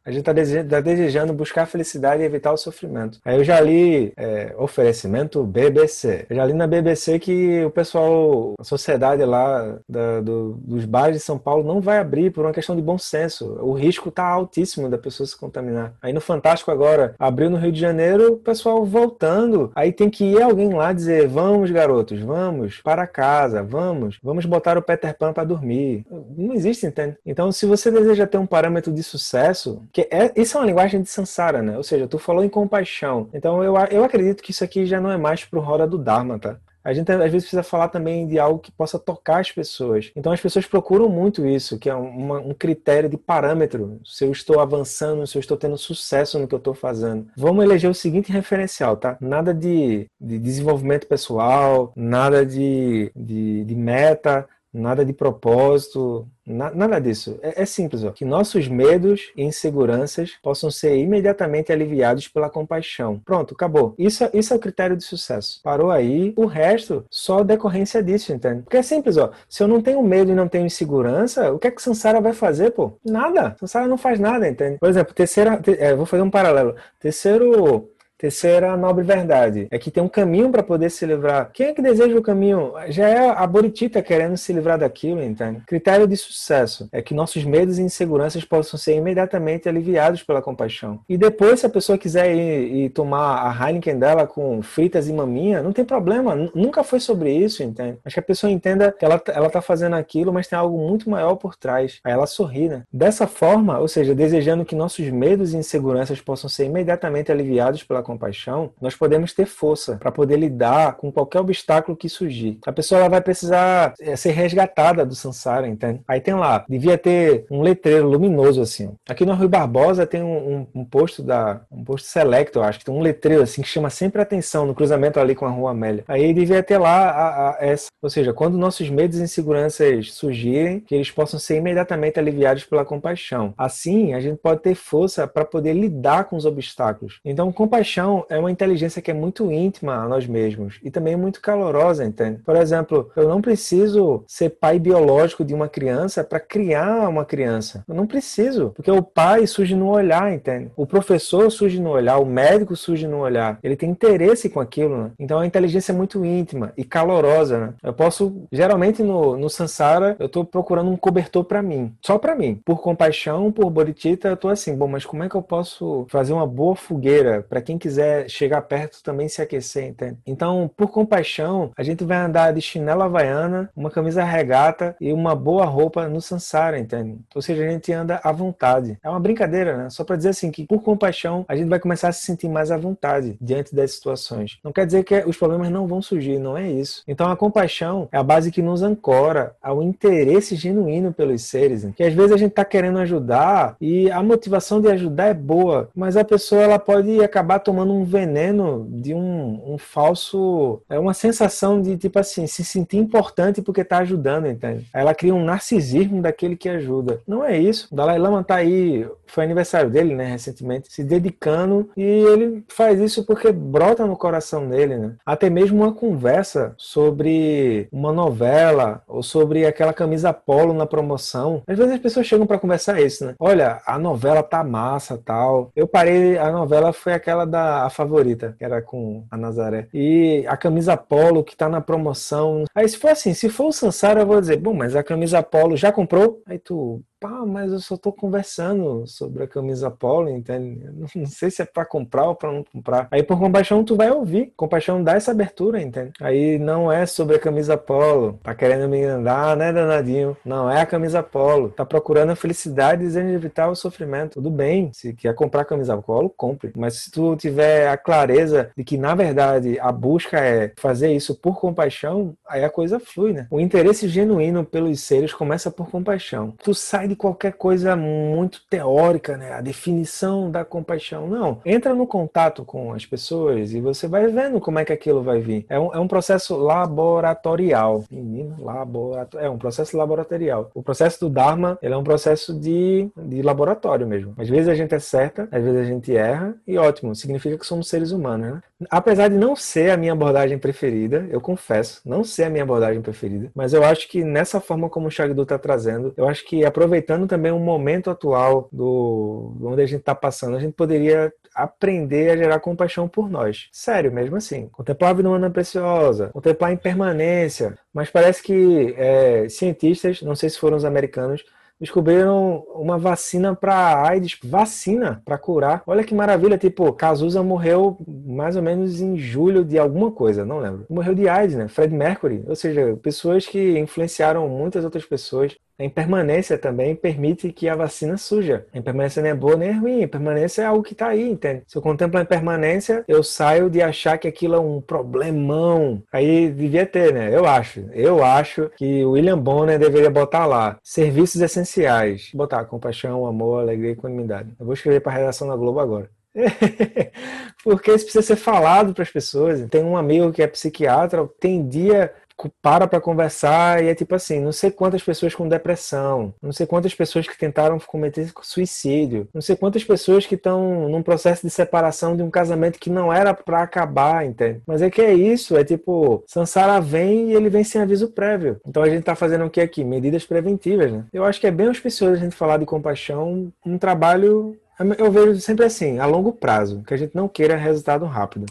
A 0.05 0.11
gente 0.11 0.21
está 0.21 0.33
desejando, 0.35 0.69
tá 0.69 0.81
desejando, 0.81 1.33
buscar 1.33 1.63
a 1.63 1.67
felicidade 1.67 2.23
e 2.23 2.27
evitar 2.27 2.53
o 2.53 2.59
sofrimento. 2.59 3.19
Aí 3.25 3.39
eu 3.39 3.45
já 3.45 3.59
li 3.59 4.13
é, 4.17 4.55
oferecimento 4.59 5.43
BBC. 5.45 6.27
Eu 6.29 6.37
já 6.37 6.45
li 6.45 6.53
na 6.53 6.67
BBC 6.67 7.19
que 7.19 7.65
o 7.65 7.71
pessoal, 7.71 8.53
a 8.59 8.65
sociedade 8.65 9.25
lá 9.25 9.79
da, 9.89 10.21
do, 10.21 10.59
dos 10.63 10.85
bares 10.85 11.17
de 11.17 11.23
São 11.23 11.39
Paulo 11.39 11.65
não 11.65 11.81
vai 11.81 11.99
abrir 11.99 12.31
por 12.31 12.45
uma 12.45 12.53
questão 12.53 12.77
de 12.77 12.83
bom 12.83 12.99
senso. 12.99 13.57
O 13.63 13.73
risco 13.73 14.11
está 14.11 14.27
altíssimo 14.27 14.91
da 14.91 14.99
pessoa 14.99 15.27
se 15.27 15.37
contaminar. 15.37 15.95
Aí 16.03 16.13
no 16.13 16.21
Fantástico 16.21 16.71
agora, 16.71 17.15
abriu 17.19 17.49
no 17.49 17.57
Rio 17.57 17.73
de 17.73 17.81
Janeiro, 17.81 18.35
o 18.35 18.37
pessoal 18.37 18.85
voltando. 18.85 19.73
Aí 19.75 19.91
tem 19.91 20.11
que 20.11 20.25
ir 20.25 20.43
alguém 20.43 20.73
lá 20.75 20.93
dizer: 20.93 21.27
vamos, 21.29 21.71
garotos, 21.71 22.21
vamos 22.21 22.79
para 22.83 23.07
casa, 23.07 23.63
vamos, 23.63 24.19
vamos 24.23 24.45
botar 24.45 24.77
o 24.77 24.83
Peter 24.83 25.17
Pan 25.17 25.33
para 25.33 25.45
dormir. 25.45 26.05
Não 26.37 26.53
existe, 26.53 26.85
entende? 26.85 27.17
Então, 27.25 27.51
se 27.51 27.65
você 27.65 27.91
deseja 27.91 28.27
ter 28.27 28.37
um 28.37 28.47
parâmetro 28.47 28.93
de 28.93 29.03
sucesso, 29.03 29.83
é, 30.03 30.33
isso 30.37 30.57
é 30.57 30.61
uma 30.61 30.67
linguagem 30.67 31.03
de 31.03 31.09
Sansara, 31.09 31.63
né? 31.63 31.77
Ou 31.77 31.83
seja, 31.83 32.07
tu 32.07 32.19
falou 32.19 32.45
em 32.45 32.49
compaixão. 32.49 33.29
Então 33.33 33.63
eu, 33.63 33.75
eu 33.91 34.05
acredito 34.05 34.43
que 34.43 34.51
isso 34.51 34.65
aqui 34.65 34.87
já 34.87 35.01
não 35.01 35.11
é 35.11 35.17
mais 35.17 35.45
pro 35.45 35.61
roda 35.61 35.87
do 35.87 35.99
Dharma, 35.99 36.39
tá? 36.39 36.59
A 36.85 36.93
gente 36.93 37.11
às 37.11 37.19
vezes 37.19 37.45
precisa 37.45 37.63
falar 37.63 37.89
também 37.89 38.27
de 38.27 38.39
algo 38.39 38.59
que 38.59 38.71
possa 38.71 38.99
tocar 38.99 39.41
as 39.41 39.51
pessoas. 39.51 40.13
Então 40.15 40.33
as 40.33 40.41
pessoas 40.41 40.67
procuram 40.67 41.09
muito 41.09 41.47
isso, 41.47 41.79
que 41.79 41.89
é 41.89 41.95
uma, 41.95 42.39
um 42.39 42.53
critério 42.53 43.09
de 43.09 43.17
parâmetro. 43.17 43.99
Se 44.05 44.23
eu 44.23 44.31
estou 44.31 44.61
avançando, 44.61 45.27
se 45.27 45.39
eu 45.39 45.41
estou 45.41 45.57
tendo 45.57 45.79
sucesso 45.79 46.39
no 46.39 46.47
que 46.47 46.55
eu 46.55 46.59
estou 46.59 46.75
fazendo. 46.75 47.27
Vamos 47.35 47.65
eleger 47.65 47.91
o 47.91 47.95
seguinte 47.95 48.31
referencial, 48.31 48.99
tá? 48.99 49.17
Nada 49.19 49.55
de, 49.55 50.07
de 50.21 50.39
desenvolvimento 50.39 51.07
pessoal, 51.07 51.91
nada 51.97 52.45
de, 52.45 53.11
de, 53.17 53.65
de 53.65 53.75
meta, 53.75 54.47
nada 54.75 55.05
de 55.05 55.13
propósito, 55.13 56.27
na, 56.47 56.71
nada 56.71 57.01
disso. 57.01 57.39
É, 57.41 57.63
é, 57.63 57.65
simples, 57.65 58.05
ó. 58.05 58.11
Que 58.11 58.25
nossos 58.25 58.69
medos 58.69 59.33
e 59.37 59.43
inseguranças 59.43 60.33
possam 60.43 60.71
ser 60.71 60.97
imediatamente 60.97 61.73
aliviados 61.73 62.29
pela 62.29 62.51
compaixão. 62.51 63.21
Pronto, 63.25 63.55
acabou. 63.55 63.95
Isso, 63.97 64.29
isso 64.35 64.53
é 64.53 64.57
o 64.57 64.61
critério 64.61 64.97
de 64.97 65.05
sucesso. 65.05 65.61
Parou 65.63 65.91
aí, 65.91 66.35
o 66.37 66.47
resto 66.47 67.05
só 67.09 67.43
decorrência 67.43 68.03
disso, 68.03 68.33
entende? 68.33 68.63
Porque 68.63 68.77
é 68.77 68.83
simples, 68.83 69.17
ó. 69.17 69.31
Se 69.49 69.63
eu 69.63 69.69
não 69.69 69.81
tenho 69.81 70.03
medo 70.03 70.33
e 70.33 70.35
não 70.35 70.49
tenho 70.49 70.67
insegurança, 70.67 71.53
o 71.53 71.59
que 71.59 71.69
é 71.69 71.71
que 71.71 71.81
Sansara 71.81 72.21
vai 72.21 72.33
fazer, 72.33 72.73
pô? 72.73 72.99
Nada. 73.05 73.57
Sansara 73.59 73.87
não 73.87 73.97
faz 73.97 74.19
nada, 74.19 74.49
entende? 74.49 74.79
Por 74.79 74.89
exemplo, 74.89 75.15
terceira, 75.15 75.61
é, 75.79 75.95
vou 75.95 76.07
fazer 76.07 76.23
um 76.23 76.31
paralelo. 76.31 76.75
Terceiro 77.01 77.89
Terceira 78.17 78.77
nobre 78.77 79.05
verdade 79.05 79.67
é 79.71 79.79
que 79.79 79.91
tem 79.91 80.03
um 80.03 80.09
caminho 80.09 80.51
para 80.51 80.63
poder 80.63 80.91
se 80.91 81.05
livrar. 81.05 81.51
Quem 81.53 81.67
é 81.67 81.73
que 81.73 81.83
deseja 81.83 82.17
o 82.17 82.23
caminho? 82.23 82.73
Já 82.89 83.09
é 83.09 83.29
a 83.29 83.47
Boritita 83.47 84.01
querendo 84.03 84.37
se 84.37 84.53
livrar 84.53 84.79
daquilo, 84.79 85.23
então. 85.23 85.61
Critério 85.67 86.07
de 86.07 86.17
sucesso 86.17 86.89
é 86.93 87.03
que 87.03 87.13
nossos 87.13 87.45
medos 87.45 87.79
e 87.79 87.83
inseguranças 87.83 88.45
possam 88.45 88.79
ser 88.79 88.95
imediatamente 88.95 89.69
aliviados 89.69 90.23
pela 90.23 90.41
compaixão. 90.41 91.01
E 91.09 91.17
depois, 91.17 91.61
se 91.61 91.67
a 91.67 91.71
pessoa 91.71 91.99
quiser 91.99 92.35
ir, 92.35 92.85
ir 92.85 92.91
tomar 92.91 93.47
a 93.47 93.69
Heineken 93.69 93.99
dela 93.99 94.27
com 94.27 94.63
fritas 94.63 95.09
e 95.09 95.13
maminha, 95.13 95.63
não 95.63 95.73
tem 95.73 95.85
problema. 95.85 96.35
Nunca 96.55 96.85
foi 96.85 97.01
sobre 97.01 97.33
isso, 97.33 97.63
entende? 97.63 97.99
Acho 98.05 98.15
que 98.15 98.21
a 98.21 98.23
pessoa 98.23 98.51
entenda 98.51 98.93
que 98.93 99.05
ela, 99.05 99.21
ela 99.29 99.51
tá 99.51 99.61
fazendo 99.61 99.97
aquilo, 99.97 100.33
mas 100.33 100.47
tem 100.47 100.59
algo 100.59 100.79
muito 100.79 101.11
maior 101.11 101.35
por 101.35 101.57
trás. 101.57 101.99
Aí 102.05 102.13
ela 102.13 102.27
sorri, 102.27 102.69
né? 102.69 102.83
Dessa 102.93 103.27
forma, 103.27 103.79
ou 103.81 103.89
seja, 103.89 104.15
desejando 104.15 104.65
que 104.65 104.77
nossos 104.77 105.11
medos 105.11 105.53
e 105.53 105.57
inseguranças 105.57 106.21
possam 106.21 106.49
ser 106.49 106.67
imediatamente 106.67 107.33
aliviados 107.33 107.83
pela 107.83 108.04
compaixão, 108.05 108.73
nós 108.81 108.95
podemos 108.95 109.33
ter 109.33 109.47
força 109.47 109.97
para 109.97 110.13
poder 110.13 110.37
lidar 110.37 110.97
com 110.97 111.11
qualquer 111.11 111.41
obstáculo 111.41 111.97
que 111.97 112.09
surgir. 112.09 112.59
A 112.65 112.73
pessoa 112.73 113.01
ela 113.01 113.09
vai 113.09 113.21
precisar 113.21 113.95
é, 114.01 114.15
ser 114.15 114.31
resgatada 114.31 115.05
do 115.05 115.15
samsara, 115.15 115.67
entende? 115.67 116.01
Aí 116.07 116.21
tem 116.21 116.35
lá, 116.35 116.65
devia 116.69 116.97
ter 116.97 117.47
um 117.51 117.63
letreiro 117.63 118.09
luminoso 118.09 118.61
assim. 118.61 118.93
Aqui 119.09 119.27
no 119.27 119.35
Rui 119.35 119.49
Barbosa 119.49 120.07
tem 120.07 120.23
um, 120.23 120.37
um, 120.37 120.67
um 120.81 120.85
posto 120.85 121.23
da 121.23 121.63
um 121.71 121.85
posto 121.85 122.07
Select, 122.07 122.55
eu 122.55 122.63
acho 122.63 122.79
que 122.79 122.85
tem 122.85 122.95
um 122.95 123.01
letreiro 123.01 123.43
assim 123.43 123.63
que 123.63 123.69
chama 123.69 123.91
sempre 123.91 124.21
atenção 124.21 124.67
no 124.67 124.75
cruzamento 124.75 125.19
ali 125.19 125.35
com 125.35 125.47
a 125.47 125.51
Rua 125.51 125.71
Amélia. 125.71 126.05
Aí 126.07 126.33
devia 126.33 126.63
ter 126.63 126.79
lá 126.79 127.11
a, 127.11 127.51
a, 127.51 127.57
essa, 127.61 127.89
ou 128.03 128.11
seja, 128.11 128.33
quando 128.33 128.59
nossos 128.59 128.91
medos 128.91 129.19
e 129.19 129.23
inseguranças 129.23 130.13
surgirem, 130.13 130.81
que 130.81 130.95
eles 130.95 131.11
possam 131.11 131.39
ser 131.41 131.57
imediatamente 131.57 132.19
aliviados 132.19 132.65
pela 132.65 132.85
compaixão. 132.85 133.55
Assim, 133.57 134.15
a 134.15 134.21
gente 134.21 134.39
pode 134.39 134.61
ter 134.61 134.75
força 134.75 135.27
para 135.27 135.45
poder 135.45 135.73
lidar 135.73 136.25
com 136.25 136.37
os 136.37 136.45
obstáculos. 136.45 137.21
Então, 137.25 137.53
compaixão 137.53 137.94
é 138.01 138.39
uma 138.39 138.51
inteligência 138.51 139.03
que 139.03 139.11
é 139.11 139.15
muito 139.15 139.51
íntima 139.51 139.95
a 139.97 140.09
nós 140.09 140.27
mesmos 140.27 140.79
e 140.83 140.91
também 140.91 141.17
muito 141.17 141.41
calorosa, 141.41 142.05
entende? 142.05 142.41
Por 142.45 142.57
exemplo, 142.57 143.11
eu 143.17 143.29
não 143.29 143.41
preciso 143.41 144.25
ser 144.27 144.51
pai 144.51 144.79
biológico 144.79 145.45
de 145.45 145.55
uma 145.55 145.69
criança 145.69 146.25
para 146.25 146.41
criar 146.41 147.09
uma 147.09 147.25
criança. 147.25 147.85
Eu 147.89 147.95
não 147.95 148.07
preciso, 148.07 148.73
porque 148.75 148.91
o 148.91 149.03
pai 149.03 149.47
surge 149.47 149.75
no 149.75 149.89
olhar, 149.89 150.33
entende? 150.33 150.71
O 150.77 150.87
professor 150.87 151.51
surge 151.51 151.81
no 151.81 151.91
olhar, 151.91 152.19
o 152.19 152.27
médico 152.27 152.77
surge 152.77 153.07
no 153.07 153.19
olhar. 153.19 153.59
Ele 153.63 153.77
tem 153.77 153.91
interesse 153.91 154.49
com 154.49 154.61
aquilo, 154.61 154.97
né? 154.97 155.11
Então 155.19 155.39
a 155.39 155.47
inteligência 155.47 155.93
é 155.93 155.95
muito 155.95 156.25
íntima 156.25 156.73
e 156.77 156.85
calorosa, 156.85 157.59
né? 157.59 157.75
Eu 157.83 157.93
posso, 157.93 158.47
geralmente 158.51 159.03
no, 159.03 159.37
no 159.37 159.49
Sansara, 159.51 160.17
eu 160.19 160.27
estou 160.27 160.45
procurando 160.45 160.91
um 160.91 160.97
cobertor 160.97 161.45
para 161.45 161.63
mim, 161.63 161.93
só 162.01 162.19
para 162.19 162.35
mim. 162.35 162.61
Por 162.65 162.81
compaixão, 162.81 163.53
por 163.53 163.71
bodhicitta, 163.71 164.29
eu 164.29 164.37
tô 164.37 164.49
assim, 164.49 164.77
bom, 164.77 164.89
mas 164.89 165.05
como 165.05 165.23
é 165.23 165.29
que 165.29 165.35
eu 165.35 165.43
posso 165.43 166.07
fazer 166.09 166.33
uma 166.33 166.47
boa 166.47 166.77
fogueira 166.77 167.45
para 167.49 167.61
quem 167.61 167.79
quiser 167.85 168.31
chegar 168.31 168.63
perto 168.63 169.03
também 169.03 169.29
se 169.29 169.43
aquecer, 169.43 169.85
entende? 169.85 170.17
Então, 170.27 170.71
por 170.75 170.89
compaixão, 170.89 171.71
a 171.77 171.83
gente 171.83 172.03
vai 172.03 172.17
andar 172.17 172.51
de 172.51 172.63
chinela 172.63 173.05
havaiana, 173.05 173.69
uma 173.77 173.91
camisa 173.91 174.25
regata 174.25 174.97
e 174.99 175.13
uma 175.13 175.35
boa 175.35 175.67
roupa 175.67 176.09
no 176.09 176.19
Sansara, 176.19 176.79
entende? 176.79 177.19
Ou 177.35 177.43
seja, 177.43 177.63
a 177.63 177.69
gente 177.69 177.93
anda 177.93 178.19
à 178.25 178.33
vontade. 178.33 178.99
É 179.03 179.11
uma 179.11 179.21
brincadeira, 179.21 179.77
né? 179.77 179.91
Só 179.91 180.03
para 180.03 180.17
dizer 180.17 180.31
assim 180.31 180.51
que 180.51 180.67
por 180.67 180.83
compaixão 180.83 181.45
a 181.47 181.55
gente 181.55 181.69
vai 181.69 181.79
começar 181.79 182.09
a 182.09 182.13
se 182.13 182.25
sentir 182.25 182.49
mais 182.49 182.71
à 182.71 182.79
vontade 182.79 183.37
diante 183.39 183.75
das 183.75 183.93
situações. 183.93 184.59
Não 184.65 184.73
quer 184.73 184.87
dizer 184.87 185.05
que 185.05 185.23
os 185.27 185.37
problemas 185.37 185.69
não 185.69 185.87
vão 185.87 186.01
surgir, 186.01 186.39
não 186.39 186.57
é 186.57 186.67
isso. 186.67 187.03
Então 187.07 187.31
a 187.31 187.37
compaixão 187.37 188.09
é 188.11 188.17
a 188.17 188.23
base 188.23 188.51
que 188.51 188.63
nos 188.63 188.81
ancora 188.81 189.55
ao 189.63 189.83
interesse 189.83 190.57
genuíno 190.57 191.13
pelos 191.13 191.43
seres, 191.43 191.87
que 191.95 192.03
às 192.03 192.15
vezes 192.15 192.33
a 192.33 192.39
gente 192.39 192.51
está 192.51 192.65
querendo 192.65 192.99
ajudar 193.01 193.77
e 193.79 194.11
a 194.11 194.23
motivação 194.23 194.81
de 194.81 194.89
ajudar 194.89 195.27
é 195.27 195.35
boa, 195.35 195.91
mas 195.95 196.17
a 196.17 196.25
pessoa 196.25 196.63
ela 196.63 196.79
pode 196.79 197.23
acabar 197.23 197.59
tomando 197.59 197.74
um 197.83 198.05
veneno 198.05 198.87
de 198.91 199.15
um, 199.15 199.75
um 199.75 199.79
falso, 199.79 200.81
é 200.89 200.99
uma 200.99 201.15
sensação 201.15 201.81
de 201.81 201.97
tipo 201.97 202.19
assim, 202.19 202.47
se 202.47 202.65
sentir 202.65 202.97
importante 202.97 203.63
porque 203.63 203.81
está 203.81 203.99
ajudando, 203.99 204.47
entende? 204.47 204.87
Ela 204.93 205.15
cria 205.15 205.35
um 205.35 205.45
narcisismo 205.45 206.23
daquele 206.23 206.57
que 206.57 206.69
ajuda. 206.69 207.21
Não 207.27 207.45
é 207.45 207.59
isso. 207.59 207.89
O 207.91 207.97
Dalai 207.97 208.19
Lama 208.19 208.45
tá 208.45 208.57
aí, 208.57 209.07
foi 209.27 209.45
aniversário 209.45 209.91
dele, 209.91 210.15
né, 210.15 210.27
recentemente, 210.27 210.93
se 210.93 211.03
dedicando 211.03 211.91
e 211.97 212.03
ele 212.03 212.65
faz 212.69 213.01
isso 213.01 213.25
porque 213.25 213.51
brota 213.53 214.07
no 214.07 214.17
coração 214.17 214.69
dele, 214.69 214.97
né? 214.97 215.15
Até 215.25 215.51
mesmo 215.51 215.83
uma 215.83 215.93
conversa 215.93 216.75
sobre 216.77 217.89
uma 217.91 218.13
novela 218.13 219.03
ou 219.07 219.23
sobre 219.23 219.67
aquela 219.67 219.93
camisa 219.93 220.33
polo 220.33 220.73
na 220.73 220.87
promoção. 220.87 221.63
Às 221.67 221.79
vezes 221.79 221.95
as 221.95 222.01
pessoas 222.01 222.27
chegam 222.27 222.47
para 222.47 222.59
conversar 222.59 223.01
isso, 223.01 223.25
né? 223.25 223.35
Olha, 223.39 223.81
a 223.87 223.99
novela 223.99 224.43
tá 224.43 224.63
massa, 224.63 225.21
tal. 225.25 225.71
Eu 225.75 225.87
parei, 225.87 226.39
a 226.39 226.51
novela 226.51 226.93
foi 226.93 227.13
aquela 227.13 227.45
da 227.45 227.64
a 227.65 227.91
favorita, 227.91 228.55
que 228.59 228.65
era 228.65 228.81
com 228.81 229.27
a 229.31 229.37
Nazaré. 229.37 229.89
E 229.93 230.45
a 230.47 230.57
camisa 230.57 230.97
polo 230.97 231.45
que 231.45 231.57
tá 231.57 231.69
na 231.69 231.81
promoção. 231.81 232.65
Aí 232.75 232.89
se 232.89 232.97
for 232.97 233.11
assim, 233.11 233.35
se 233.35 233.49
for 233.49 233.67
o 233.67 233.73
Sansara, 233.73 234.21
eu 234.21 234.27
vou 234.27 234.41
dizer, 234.41 234.57
bom, 234.57 234.75
mas 234.75 234.95
a 234.97 235.03
camisa 235.03 235.43
polo 235.43 235.77
já 235.77 235.93
comprou? 235.93 236.43
Aí 236.47 236.59
tu, 236.59 237.03
pá, 237.25 237.47
mas 237.47 237.73
eu 237.73 237.81
só 237.81 237.97
tô 237.97 238.13
conversando 238.13 239.07
sobre 239.07 239.45
a 239.45 239.49
camisa 239.49 239.91
polo, 239.91 240.29
entende? 240.29 240.85
Não 240.93 241.27
sei 241.27 241.51
se 241.51 241.63
é 241.63 241.65
para 241.65 241.87
comprar 241.87 242.29
ou 242.29 242.35
para 242.35 242.53
não 242.53 242.63
comprar. 242.63 243.09
Aí 243.11 243.23
por 243.23 243.39
compaixão 243.39 243.83
tu 243.83 243.97
vai 243.97 244.11
ouvir. 244.11 244.53
Compaixão 244.55 245.03
dá 245.03 245.15
essa 245.15 245.31
abertura, 245.31 245.81
entende? 245.81 246.13
Aí 246.21 246.59
não 246.59 246.93
é 246.93 247.07
sobre 247.07 247.37
a 247.37 247.39
camisa 247.39 247.79
polo. 247.79 248.39
Tá 248.43 248.55
querendo 248.55 248.87
me 248.91 249.03
andar, 249.05 249.57
né, 249.57 249.73
danadinho? 249.73 250.37
Não 250.45 250.71
é 250.71 250.83
a 250.83 250.87
camisa 250.87 251.23
polo. 251.23 251.71
Tá 251.71 251.87
procurando 251.87 252.31
a 252.31 252.37
felicidade 252.37 253.03
e 253.03 253.07
desejando 253.07 253.33
evitar 253.33 253.71
o 253.71 253.75
sofrimento. 253.75 254.35
Tudo 254.35 254.51
bem. 254.51 254.91
Se 254.93 255.15
quer 255.15 255.35
comprar 255.35 255.63
a 255.63 255.65
camisa 255.65 255.97
polo, 255.97 256.29
compre. 256.29 256.75
Mas 256.77 256.95
se 256.97 257.11
tu 257.11 257.35
tiver 257.37 257.89
a 257.89 257.97
clareza 257.97 258.71
de 258.77 258.85
que 258.85 258.99
na 258.99 259.15
verdade 259.15 259.79
a 259.81 259.91
busca 259.91 260.39
é 260.39 260.73
fazer 260.77 261.11
isso 261.15 261.35
por 261.35 261.59
compaixão, 261.59 262.37
aí 262.47 262.63
a 262.63 262.69
coisa 262.69 263.01
flui, 263.01 263.33
né? 263.33 263.47
O 263.51 263.59
interesse 263.59 264.09
genuíno 264.09 264.63
pelos 264.63 265.01
seres 265.01 265.33
começa 265.33 265.71
por 265.71 265.89
compaixão. 265.89 266.53
Tu 266.63 266.75
sai 266.75 267.09
de 267.09 267.14
de 267.15 267.17
qualquer 267.17 267.53
coisa 267.53 267.97
muito 267.97 268.61
teórica, 268.69 269.37
né? 269.37 269.53
A 269.53 269.61
definição 269.61 270.51
da 270.51 270.65
compaixão. 270.65 271.29
Não. 271.29 271.61
Entra 271.65 271.95
no 271.95 272.07
contato 272.07 272.65
com 272.65 272.93
as 272.93 273.07
pessoas 273.07 273.73
e 273.73 273.81
você 273.81 274.09
vai 274.09 274.27
vendo 274.27 274.61
como 274.61 274.79
é 274.79 274.85
que 274.85 274.93
aquilo 274.93 275.23
vai 275.23 275.41
vir. 275.41 275.65
É 275.69 275.79
um, 275.79 275.95
é 275.95 275.99
um 275.99 276.09
processo 276.09 276.57
laboratorial. 276.57 278.05
Menino, 278.11 278.57
laboratório. 278.63 279.47
É 279.47 279.49
um 279.49 279.59
processo 279.59 279.97
laboratorial. 279.97 280.71
O 280.75 280.83
processo 280.83 281.21
do 281.21 281.31
Dharma, 281.31 281.79
ele 281.81 281.95
é 281.95 281.97
um 281.97 282.05
processo 282.05 282.53
de, 282.53 283.09
de 283.17 283.43
laboratório 283.43 284.07
mesmo. 284.07 284.35
Às 284.37 284.49
vezes 284.49 284.69
a 284.69 284.75
gente 284.75 284.95
acerta, 284.95 285.49
às 285.51 285.63
vezes 285.63 285.81
a 285.81 285.85
gente 285.85 286.15
erra, 286.15 286.55
e 286.67 286.77
ótimo, 286.77 287.15
significa 287.15 287.57
que 287.57 287.67
somos 287.67 287.89
seres 287.89 288.11
humanos, 288.11 288.47
né? 288.47 288.61
Apesar 288.91 289.29
de 289.29 289.37
não 289.37 289.55
ser 289.55 289.91
a 289.91 289.97
minha 289.97 290.13
abordagem 290.13 290.59
preferida, 290.59 291.27
eu 291.31 291.41
confesso, 291.41 292.01
não 292.05 292.25
ser 292.25 292.45
a 292.45 292.51
minha 292.51 292.65
abordagem 292.65 293.01
preferida, 293.01 293.51
mas 293.55 293.73
eu 293.73 293.85
acho 293.85 294.09
que 294.09 294.25
nessa 294.25 294.61
forma 294.61 294.91
como 294.91 295.07
o 295.07 295.11
Shagdu 295.11 295.43
está 295.43 295.59
trazendo, 295.59 296.13
eu 296.17 296.29
acho 296.29 296.45
que 296.45 296.65
aproveitando 296.95 297.27
também 297.27 297.51
o 297.51 297.59
momento 297.59 298.11
atual 298.11 298.69
do 298.73 299.57
onde 299.63 299.83
a 299.83 299.87
gente 299.87 300.01
está 300.01 300.15
passando, 300.15 300.57
a 300.57 300.61
gente 300.61 300.75
poderia 300.75 301.33
aprender 301.55 302.31
a 302.31 302.37
gerar 302.37 302.61
compaixão 302.61 303.09
por 303.09 303.29
nós. 303.29 303.69
Sério, 303.73 304.13
mesmo 304.13 304.37
assim. 304.37 304.69
Contemplar 304.69 305.11
a 305.11 305.15
vida 305.15 305.29
humana 305.29 305.51
preciosa, 305.51 306.29
contemplar 306.29 306.71
a 306.71 306.75
impermanência. 306.75 307.77
Mas 307.93 308.11
parece 308.11 308.43
que 308.43 308.95
é, 308.97 309.49
cientistas, 309.49 310.23
não 310.23 310.35
sei 310.35 310.51
se 310.51 310.59
foram 310.59 310.77
os 310.77 310.85
americanos, 310.85 311.45
descobriram 311.81 312.65
uma 312.75 312.97
vacina 312.97 313.55
para 313.55 314.07
AIDS, 314.07 314.39
vacina 314.43 315.21
para 315.25 315.39
curar. 315.39 315.83
Olha 315.87 316.05
que 316.05 316.15
maravilha, 316.15 316.57
tipo, 316.57 316.93
Cazuza 316.93 317.43
morreu 317.43 317.99
mais 318.07 318.57
ou 318.57 318.63
menos 318.63 319.01
em 319.01 319.17
julho 319.17 319.65
de 319.65 319.79
alguma 319.79 320.11
coisa, 320.11 320.45
não 320.45 320.59
lembro. 320.59 320.87
Morreu 320.89 321.15
de 321.15 321.29
AIDS, 321.29 321.57
né? 321.57 321.69
Fred 321.69 321.93
Mercury, 321.95 322.45
ou 322.47 322.57
seja, 322.57 322.97
pessoas 323.03 323.47
que 323.47 323.79
influenciaram 323.79 324.49
muitas 324.49 324.85
outras 324.85 325.05
pessoas. 325.05 325.57
A 325.77 325.85
impermanência 325.85 326.57
também 326.57 326.95
permite 326.95 327.51
que 327.53 327.69
a 327.69 327.75
vacina 327.75 328.17
suja. 328.17 328.65
A 328.73 328.79
impermanência 328.79 329.21
não 329.21 329.31
é 329.31 329.35
boa 329.35 329.57
nem 329.57 329.71
é 329.71 329.73
ruim. 329.73 330.01
A 330.01 330.05
impermanência 330.05 330.63
é 330.63 330.67
algo 330.67 330.85
que 330.85 330.93
está 330.93 331.09
aí, 331.09 331.29
entende? 331.29 331.65
Se 331.67 331.77
eu 331.77 331.83
contemplo 331.83 332.19
a 332.19 332.23
impermanência, 332.23 333.05
eu 333.09 333.25
saio 333.25 333.69
de 333.69 333.83
achar 333.83 334.17
que 334.17 334.29
aquilo 334.29 334.55
é 334.55 334.61
um 334.61 334.81
problemão. 334.81 336.01
Aí 336.13 336.49
devia 336.49 336.87
ter, 336.87 337.13
né? 337.13 337.35
Eu 337.35 337.45
acho. 337.45 337.89
Eu 337.93 338.25
acho 338.25 338.71
que 338.77 339.05
o 339.05 339.13
William 339.13 339.39
Bonner 339.39 339.79
deveria 339.79 340.11
botar 340.11 340.47
lá 340.47 340.79
serviços 340.81 341.41
essenciais. 341.41 342.31
Botar 342.33 342.65
compaixão, 342.67 343.27
amor, 343.27 343.61
alegria 343.61 343.91
e 343.91 343.93
equanimidade. 343.95 344.55
Eu 344.59 344.67
vou 344.67 344.75
escrever 344.75 345.01
para 345.01 345.13
a 345.13 345.17
redação 345.17 345.49
da 345.49 345.57
Globo 345.57 345.81
agora. 345.81 346.09
Porque 347.65 347.93
isso 347.93 348.05
precisa 348.05 348.23
ser 348.23 348.37
falado 348.37 348.93
para 348.93 349.03
as 349.03 349.11
pessoas. 349.11 349.67
Tem 349.69 349.83
um 349.83 349.97
amigo 349.97 350.33
que 350.33 350.43
é 350.43 350.47
psiquiatra, 350.47 351.29
tem 351.41 351.67
dia 351.67 352.13
para 352.61 352.87
para 352.87 353.01
conversar 353.01 353.83
e 353.83 353.89
é 353.89 353.95
tipo 353.95 354.15
assim, 354.15 354.41
não 354.41 354.53
sei 354.53 354.71
quantas 354.71 355.03
pessoas 355.03 355.35
com 355.35 355.49
depressão, 355.49 356.35
não 356.43 356.53
sei 356.53 356.67
quantas 356.67 356.95
pessoas 356.95 357.27
que 357.27 357.39
tentaram 357.39 357.79
cometer 357.79 358.31
suicídio, 358.43 359.29
não 359.33 359.41
sei 359.41 359.57
quantas 359.57 359.85
pessoas 359.85 360.27
que 360.27 360.35
estão 360.35 360.89
num 360.89 361.03
processo 361.03 361.43
de 361.43 361.51
separação 361.51 362.17
de 362.17 362.23
um 362.23 362.31
casamento 362.31 362.79
que 362.79 362.91
não 362.91 363.13
era 363.13 363.33
para 363.33 363.63
acabar, 363.63 364.27
entende? 364.27 364.61
Mas 364.67 364.83
é 364.83 364.91
que 364.91 365.01
é 365.01 365.15
isso, 365.15 365.57
é 365.57 365.65
tipo, 365.65 366.23
Sansara 366.27 366.81
vem 366.81 367.31
e 367.31 367.35
ele 367.35 367.49
vem 367.49 367.65
sem 367.65 367.81
aviso 367.81 368.09
prévio. 368.09 368.61
Então 368.67 368.83
a 368.83 368.89
gente 368.89 369.05
tá 369.05 369.15
fazendo 369.15 369.45
o 369.45 369.51
que 369.51 369.61
aqui? 369.61 369.85
Medidas 369.85 370.25
preventivas, 370.25 370.93
né? 370.93 371.05
Eu 371.13 371.25
acho 371.25 371.41
que 371.41 371.47
é 371.47 371.51
bem 371.51 371.69
auspicioso 371.69 372.15
a 372.15 372.17
gente 372.17 372.37
falar 372.37 372.59
de 372.59 372.67
compaixão, 372.67 373.53
um 373.65 373.79
trabalho 373.79 374.57
eu 374.99 375.11
vejo 375.11 375.41
sempre 375.41 375.65
assim, 375.65 375.99
a 375.99 376.07
longo 376.07 376.33
prazo, 376.33 376.83
que 376.85 376.93
a 376.93 376.97
gente 376.97 377.15
não 377.15 377.29
queira 377.29 377.57
resultado 377.57 378.05
rápido. 378.07 378.47